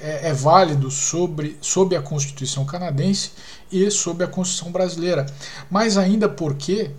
é, 0.00 0.28
é, 0.28 0.32
válido 0.32 0.90
sobre, 0.90 1.56
sobre 1.60 1.96
a 1.96 2.02
Constituição 2.02 2.64
canadense 2.64 3.30
e 3.70 3.90
sobre 3.90 4.24
a 4.24 4.26
Constituição 4.26 4.72
brasileira. 4.72 5.26
Mais 5.70 5.96
ainda 5.96 6.28
porque 6.28 6.90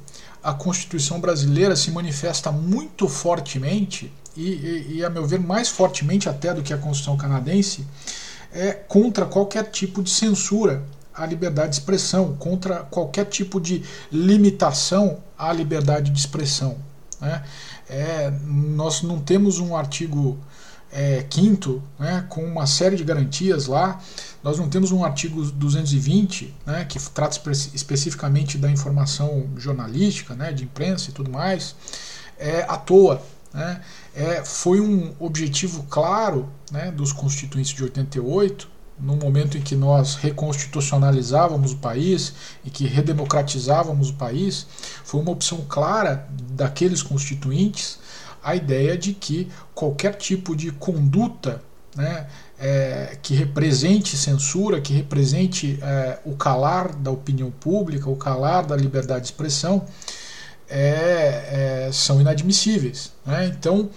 a 0.41 0.53
Constituição 0.53 1.19
brasileira 1.19 1.75
se 1.75 1.91
manifesta 1.91 2.51
muito 2.51 3.07
fortemente, 3.09 4.11
e, 4.35 4.49
e, 4.49 4.93
e 4.97 5.05
a 5.05 5.09
meu 5.09 5.25
ver, 5.25 5.39
mais 5.39 5.67
fortemente 5.67 6.29
até 6.29 6.53
do 6.53 6.61
que 6.61 6.73
a 6.73 6.77
Constituição 6.77 7.17
canadense, 7.17 7.85
é 8.51 8.71
contra 8.71 9.25
qualquer 9.25 9.65
tipo 9.71 10.01
de 10.01 10.09
censura 10.09 10.83
à 11.13 11.25
liberdade 11.25 11.69
de 11.69 11.75
expressão, 11.75 12.35
contra 12.35 12.83
qualquer 12.83 13.25
tipo 13.25 13.59
de 13.59 13.83
limitação 14.11 15.17
à 15.37 15.51
liberdade 15.51 16.11
de 16.11 16.19
expressão. 16.19 16.77
Né? 17.19 17.43
É, 17.89 18.31
nós 18.45 19.01
não 19.01 19.19
temos 19.19 19.59
um 19.59 19.75
artigo 19.75 20.37
é, 20.91 21.23
quinto, 21.29 21.81
né, 21.99 22.25
com 22.29 22.43
uma 22.43 22.65
série 22.65 22.95
de 22.95 23.03
garantias 23.03 23.67
lá. 23.67 23.99
Nós 24.43 24.57
não 24.57 24.69
temos 24.69 24.91
um 24.91 25.03
artigo 25.03 25.43
220, 25.43 26.53
né, 26.65 26.85
que 26.85 26.99
trata 27.09 27.35
espe 27.35 27.51
especificamente 27.75 28.57
da 28.57 28.69
informação 28.69 29.47
jornalística, 29.57 30.33
né, 30.35 30.51
de 30.51 30.63
imprensa 30.63 31.09
e 31.09 31.13
tudo 31.13 31.29
mais, 31.29 31.75
é, 32.37 32.63
à 32.67 32.77
toa. 32.77 33.21
Né, 33.53 33.81
é, 34.17 34.43
foi 34.43 34.81
um 34.81 35.13
objetivo 35.19 35.83
claro 35.83 36.49
né, 36.71 36.89
dos 36.89 37.13
constituintes 37.13 37.71
de 37.71 37.83
88, 37.83 38.67
no 38.99 39.15
momento 39.15 39.59
em 39.59 39.61
que 39.61 39.75
nós 39.75 40.15
reconstitucionalizávamos 40.15 41.73
o 41.73 41.77
país 41.77 42.33
e 42.65 42.71
que 42.71 42.87
redemocratizávamos 42.87 44.09
o 44.09 44.15
país, 44.15 44.65
foi 45.03 45.21
uma 45.21 45.29
opção 45.29 45.63
clara 45.69 46.27
daqueles 46.51 47.03
constituintes 47.03 47.99
a 48.43 48.55
ideia 48.55 48.97
de 48.97 49.13
que 49.13 49.51
qualquer 49.75 50.15
tipo 50.15 50.55
de 50.55 50.71
conduta 50.71 51.61
né, 51.95 52.27
é, 52.57 53.19
que 53.21 53.35
represente 53.35 54.17
censura, 54.17 54.81
que 54.81 54.93
represente 54.93 55.77
é, 55.79 56.19
o 56.25 56.35
calar 56.35 56.95
da 56.95 57.11
opinião 57.11 57.51
pública, 57.51 58.09
o 58.09 58.15
calar 58.15 58.65
da 58.65 58.75
liberdade 58.75 59.21
de 59.21 59.27
expressão, 59.27 59.85
é, 60.69 61.87
é 61.87 61.89
são 61.91 62.19
inadmissíveis. 62.21 63.11
Né? 63.25 63.47
Então, 63.47 63.89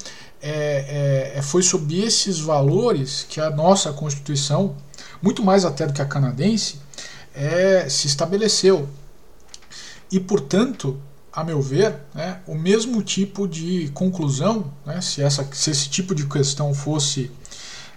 é, 0.43 1.33
é, 1.37 1.43
foi 1.43 1.63
sob 1.63 2.01
esses 2.01 2.39
valores 2.39 3.27
que 3.29 3.41
a 3.41 3.51
nossa 3.51 3.93
Constituição, 3.93 4.77
muito 5.21 5.43
mais 5.43 5.65
até 5.65 5.87
do 5.87 5.93
que 5.93 6.03
a 6.03 6.07
canadense, 6.07 6.77
se 7.89 8.07
estabeleceu. 8.07 8.89
E, 10.11 10.19
portanto, 10.19 11.01
a 11.33 11.45
meu 11.45 11.63
ver, 11.63 11.95
né, 12.15 12.41
o 12.47 12.55
mesmo 12.55 13.03
tipo 13.03 13.47
de 13.47 13.89
conclusão, 13.95 14.73
né, 14.85 15.01
se, 15.01 15.23
essa, 15.23 15.49
se 15.53 15.71
esse 15.71 15.89
tipo 15.89 16.15
de 16.15 16.27
questão 16.27 16.75
fosse 16.75 17.31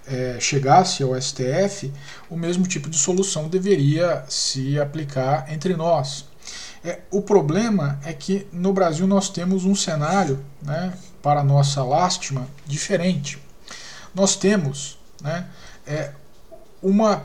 é, 0.06 0.38
chegasse 0.40 1.02
ao 1.02 1.20
STF, 1.20 1.92
o 2.30 2.38
mesmo 2.38 2.68
tipo 2.68 2.90
de 2.90 2.98
solução 2.98 3.48
deveria 3.48 4.24
se 4.28 4.80
aplicar 4.80 5.52
entre 5.52 5.76
nós. 5.76 6.26
É, 6.84 7.00
o 7.10 7.22
problema 7.22 7.98
é 8.04 8.12
que 8.12 8.46
no 8.52 8.74
Brasil 8.74 9.08
nós 9.08 9.30
temos 9.30 9.64
um 9.64 9.74
cenário, 9.74 10.44
né, 10.62 10.94
para 11.22 11.42
nossa 11.42 11.82
lástima, 11.82 12.46
diferente. 12.66 13.42
Nós 14.14 14.36
temos 14.36 14.98
né, 15.22 15.48
é, 15.88 16.12
uma 16.82 17.24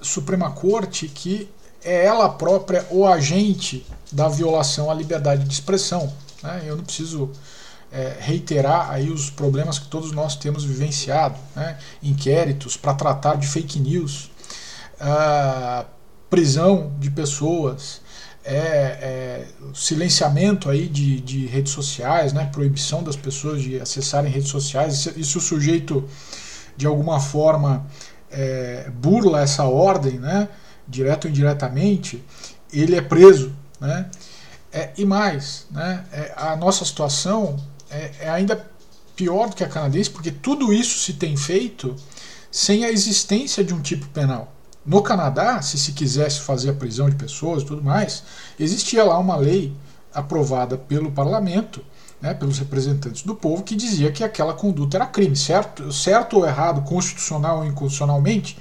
Suprema 0.00 0.52
Corte 0.52 1.08
que 1.08 1.50
é 1.82 2.04
ela 2.04 2.28
própria 2.28 2.86
o 2.90 3.04
agente 3.04 3.84
da 4.12 4.28
violação 4.28 4.88
à 4.88 4.94
liberdade 4.94 5.44
de 5.44 5.52
expressão. 5.52 6.12
Né? 6.42 6.62
Eu 6.66 6.76
não 6.76 6.84
preciso 6.84 7.32
é, 7.90 8.16
reiterar 8.20 8.90
aí 8.90 9.10
os 9.10 9.30
problemas 9.30 9.80
que 9.80 9.88
todos 9.88 10.12
nós 10.12 10.36
temos 10.36 10.64
vivenciado, 10.64 11.36
né? 11.56 11.76
inquéritos 12.00 12.76
para 12.76 12.94
tratar 12.94 13.36
de 13.36 13.48
fake 13.48 13.80
news, 13.80 14.30
prisão 16.30 16.92
de 16.98 17.10
pessoas, 17.10 18.00
é, 18.46 18.56
é, 18.56 19.46
silenciamento 19.74 20.70
aí 20.70 20.88
de, 20.88 21.20
de 21.20 21.46
redes 21.46 21.72
sociais, 21.72 22.32
né? 22.32 22.48
proibição 22.52 23.02
das 23.02 23.16
pessoas 23.16 23.62
de 23.62 23.80
acessarem 23.80 24.30
redes 24.30 24.48
sociais. 24.48 25.06
E 25.16 25.24
se 25.24 25.36
o 25.36 25.40
sujeito 25.40 26.08
de 26.76 26.86
alguma 26.86 27.20
forma 27.20 27.86
é, 28.30 28.90
burla 28.94 29.40
essa 29.40 29.64
ordem, 29.64 30.18
né? 30.18 30.48
direto 30.88 31.24
ou 31.24 31.30
indiretamente, 31.30 32.22
ele 32.72 32.94
é 32.94 33.02
preso 33.02 33.52
né? 33.80 34.10
É, 34.72 34.92
e 34.96 35.04
mais, 35.04 35.66
né, 35.70 36.04
é, 36.12 36.34
a 36.36 36.56
nossa 36.56 36.84
situação 36.84 37.56
é, 37.90 38.10
é 38.20 38.28
ainda 38.28 38.68
pior 39.14 39.48
do 39.48 39.56
que 39.56 39.64
a 39.64 39.68
canadense, 39.68 40.10
porque 40.10 40.30
tudo 40.30 40.72
isso 40.72 40.98
se 40.98 41.14
tem 41.14 41.36
feito 41.36 41.96
sem 42.50 42.84
a 42.84 42.90
existência 42.90 43.64
de 43.64 43.72
um 43.72 43.80
tipo 43.80 44.06
penal. 44.08 44.52
No 44.86 45.02
Canadá, 45.02 45.60
se 45.62 45.76
se 45.76 45.92
quisesse 45.92 46.40
fazer 46.40 46.70
a 46.70 46.74
prisão 46.74 47.10
de 47.10 47.16
pessoas 47.16 47.62
e 47.62 47.66
tudo 47.66 47.82
mais, 47.82 48.22
existia 48.58 49.02
lá 49.02 49.18
uma 49.18 49.36
lei 49.36 49.74
aprovada 50.14 50.78
pelo 50.78 51.10
parlamento, 51.10 51.82
né, 52.20 52.32
pelos 52.32 52.58
representantes 52.58 53.22
do 53.22 53.34
povo, 53.34 53.62
que 53.62 53.74
dizia 53.74 54.12
que 54.12 54.22
aquela 54.22 54.54
conduta 54.54 54.96
era 54.96 55.06
crime, 55.06 55.36
certo, 55.36 55.92
certo 55.92 56.38
ou 56.38 56.46
errado, 56.46 56.82
constitucional 56.82 57.58
ou 57.58 57.66
inconstitucionalmente, 57.66 58.56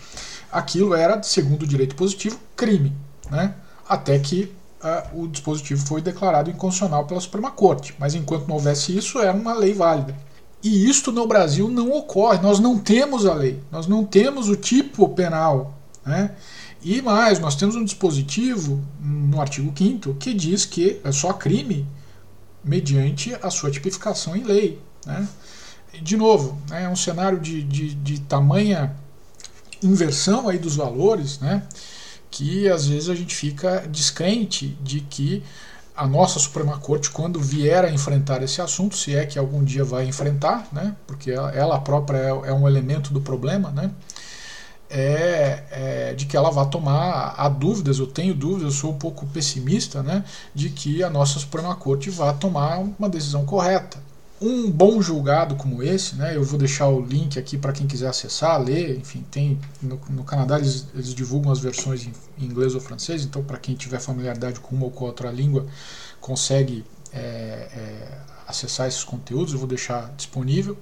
aquilo 0.51 0.95
era, 0.95 1.21
segundo 1.23 1.63
o 1.63 1.67
direito 1.67 1.95
positivo, 1.95 2.39
crime. 2.55 2.91
Né, 3.29 3.53
até 3.87 4.17
que 4.19 4.51
uh, 4.83 5.23
o 5.23 5.27
dispositivo 5.27 5.85
foi 5.85 6.01
declarado 6.01 6.49
inconstitucional 6.49 7.05
pela 7.05 7.21
Suprema 7.21 7.51
Corte. 7.51 7.95
Mas 7.99 8.15
enquanto 8.15 8.47
não 8.47 8.55
houvesse 8.55 8.95
isso, 8.95 9.19
era 9.19 9.33
uma 9.33 9.53
lei 9.53 9.73
válida. 9.73 10.15
E 10.63 10.89
isto 10.89 11.11
no 11.11 11.27
Brasil 11.27 11.69
não 11.69 11.91
ocorre. 11.91 12.39
Nós 12.39 12.59
não 12.59 12.77
temos 12.79 13.25
a 13.25 13.33
lei, 13.33 13.61
nós 13.71 13.87
não 13.87 14.03
temos 14.03 14.49
o 14.49 14.55
tipo 14.55 15.07
penal. 15.09 15.73
Né? 16.05 16.31
E 16.81 17.01
mais, 17.01 17.39
nós 17.39 17.55
temos 17.55 17.75
um 17.75 17.83
dispositivo 17.83 18.83
no 18.99 19.41
artigo 19.41 19.73
5 19.75 20.13
que 20.15 20.33
diz 20.33 20.65
que 20.65 21.01
é 21.03 21.11
só 21.11 21.33
crime 21.33 21.87
mediante 22.63 23.35
a 23.41 23.49
sua 23.49 23.71
tipificação 23.71 24.35
em 24.35 24.43
lei. 24.43 24.79
Né? 25.05 25.27
De 26.01 26.15
novo, 26.15 26.61
né, 26.69 26.83
é 26.83 26.89
um 26.89 26.95
cenário 26.95 27.39
de, 27.39 27.63
de, 27.63 27.95
de 27.95 28.21
tamanha 28.21 28.95
inversão 29.81 30.47
aí 30.47 30.59
dos 30.59 30.75
valores, 30.75 31.39
né? 31.39 31.63
que 32.29 32.67
às 32.69 32.87
vezes 32.87 33.09
a 33.09 33.15
gente 33.15 33.33
fica 33.33 33.87
descrente 33.87 34.77
de 34.81 34.99
que 34.99 35.41
a 35.95 36.05
nossa 36.05 36.37
Suprema 36.39 36.77
Corte, 36.77 37.09
quando 37.09 37.39
vier 37.39 37.85
a 37.85 37.89
enfrentar 37.89 38.43
esse 38.43 38.61
assunto, 38.61 38.97
se 38.97 39.15
é 39.15 39.25
que 39.25 39.39
algum 39.39 39.63
dia 39.63 39.83
vai 39.83 40.05
enfrentar, 40.05 40.67
né, 40.71 40.93
porque 41.07 41.31
ela 41.31 41.79
própria 41.79 42.17
é, 42.17 42.27
é 42.27 42.53
um 42.53 42.67
elemento 42.67 43.13
do 43.13 43.21
problema, 43.21 43.71
né, 43.71 43.89
é, 44.89 45.63
é, 45.71 46.13
de 46.13 46.25
que 46.25 46.35
ela 46.35 46.49
vá 46.51 46.65
tomar. 46.65 47.35
Há 47.37 47.49
dúvidas, 47.49 47.99
eu 47.99 48.07
tenho 48.07 48.33
dúvidas, 48.33 48.63
eu 48.63 48.71
sou 48.71 48.91
um 48.91 48.97
pouco 48.97 49.25
pessimista, 49.27 50.03
né, 50.03 50.23
de 50.53 50.69
que 50.69 51.03
a 51.03 51.09
nossa 51.09 51.39
Suprema 51.39 51.75
Corte 51.75 52.09
vá 52.09 52.33
tomar 52.33 52.79
uma 52.79 53.09
decisão 53.09 53.45
correta 53.45 54.05
um 54.41 54.69
bom 54.69 55.01
julgado 55.01 55.55
como 55.55 55.81
esse, 55.81 56.15
né, 56.15 56.35
eu 56.35 56.43
vou 56.43 56.59
deixar 56.59 56.87
o 56.87 56.99
link 56.99 57.39
aqui 57.39 57.57
para 57.57 57.71
quem 57.71 57.87
quiser 57.87 58.07
acessar, 58.07 58.61
ler, 58.61 58.97
enfim, 58.97 59.25
tem 59.31 59.59
no, 59.81 59.99
no 60.09 60.23
Canadá 60.23 60.57
eles, 60.57 60.85
eles, 60.93 61.13
divulgam 61.13 61.51
as 61.51 61.59
versões 61.59 62.05
em, 62.05 62.13
em 62.37 62.45
inglês 62.45 62.75
ou 62.75 62.81
francês, 62.81 63.23
então 63.23 63.43
para 63.43 63.57
quem 63.57 63.75
tiver 63.75 63.99
familiaridade 63.99 64.59
com 64.59 64.75
uma 64.75 64.85
ou 64.85 64.91
com 64.91 65.05
outra 65.05 65.31
língua 65.31 65.65
consegue 66.19 66.83
é, 67.13 67.19
é, 67.19 68.17
acessar 68.47 68.87
esses 68.87 69.03
conteúdos, 69.03 69.53
eu 69.53 69.59
vou 69.59 69.67
deixar 69.67 70.13
disponível. 70.17 70.77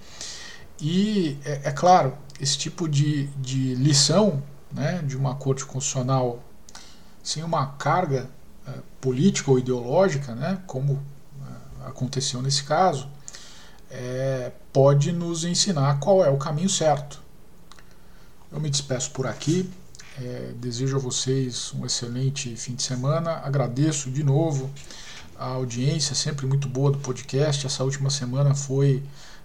E 0.79 1.38
é, 1.45 1.69
é 1.69 1.71
claro, 1.71 2.17
esse 2.39 2.57
tipo 2.57 2.88
de, 2.88 3.27
de 3.38 3.75
lição 3.75 4.41
né, 4.71 5.01
de 5.05 5.15
uma 5.15 5.36
corte 5.36 5.65
constitucional 5.65 6.43
sem 7.21 7.43
uma 7.43 7.67
carga 7.67 8.29
é, 8.67 8.71
política 8.99 9.51
ou 9.51 9.59
ideológica, 9.59 10.36
né, 10.36 10.62
como 10.67 11.01
é, 11.41 11.88
aconteceu 11.88 12.41
nesse 12.41 12.63
caso, 12.63 13.07
é, 13.89 14.51
pode 14.73 15.12
nos 15.12 15.43
ensinar 15.45 15.99
qual 15.99 16.25
é 16.25 16.29
o 16.29 16.38
caminho 16.38 16.69
certo. 16.69 17.21
Eu 18.51 18.59
me 18.59 18.69
despeço 18.69 19.12
por 19.12 19.25
aqui. 19.25 19.69
É, 20.15 20.53
desejo 20.57 20.97
a 20.97 20.99
vocês 20.99 21.73
um 21.73 21.86
excelente 21.86 22.55
fim 22.55 22.75
de 22.75 22.83
semana. 22.83 23.31
Agradeço 23.43 24.12
de 24.12 24.23
novo 24.23 24.69
a 25.38 25.45
audiência, 25.45 26.15
sempre 26.15 26.45
muito 26.45 26.67
boa 26.67 26.91
do 26.91 26.99
podcast. 26.99 27.65
Essa 27.65 27.83
última 27.83 28.09
semana 28.09 28.53
foi 28.53 29.03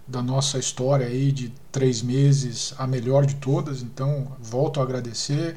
da 0.09 0.23
nossa 0.23 0.59
história 0.59 1.07
aí 1.07 1.31
de 1.31 1.53
três 1.71 2.01
meses 2.01 2.75
a 2.79 2.87
melhor 2.87 3.27
de 3.27 3.35
todas, 3.37 3.83
então 3.83 4.33
volto 4.41 4.81
a 4.81 4.83
agradecer 4.83 5.55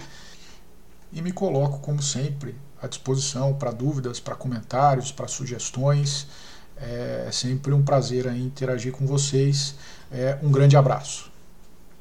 e 1.14 1.22
me 1.22 1.32
coloco, 1.32 1.80
como 1.80 2.02
sempre, 2.02 2.56
à 2.82 2.88
disposição 2.88 3.54
para 3.54 3.72
dúvidas, 3.72 4.20
para 4.20 4.36
comentários, 4.36 5.12
para 5.12 5.28
sugestões. 5.28 6.28
É 6.78 7.30
sempre 7.32 7.74
um 7.74 7.84
prazer 7.84 8.26
interagir 8.36 8.92
com 8.92 9.06
vocês. 9.06 9.76
É, 10.12 10.38
um 10.42 10.52
grande 10.52 10.76
abraço. 10.76 11.31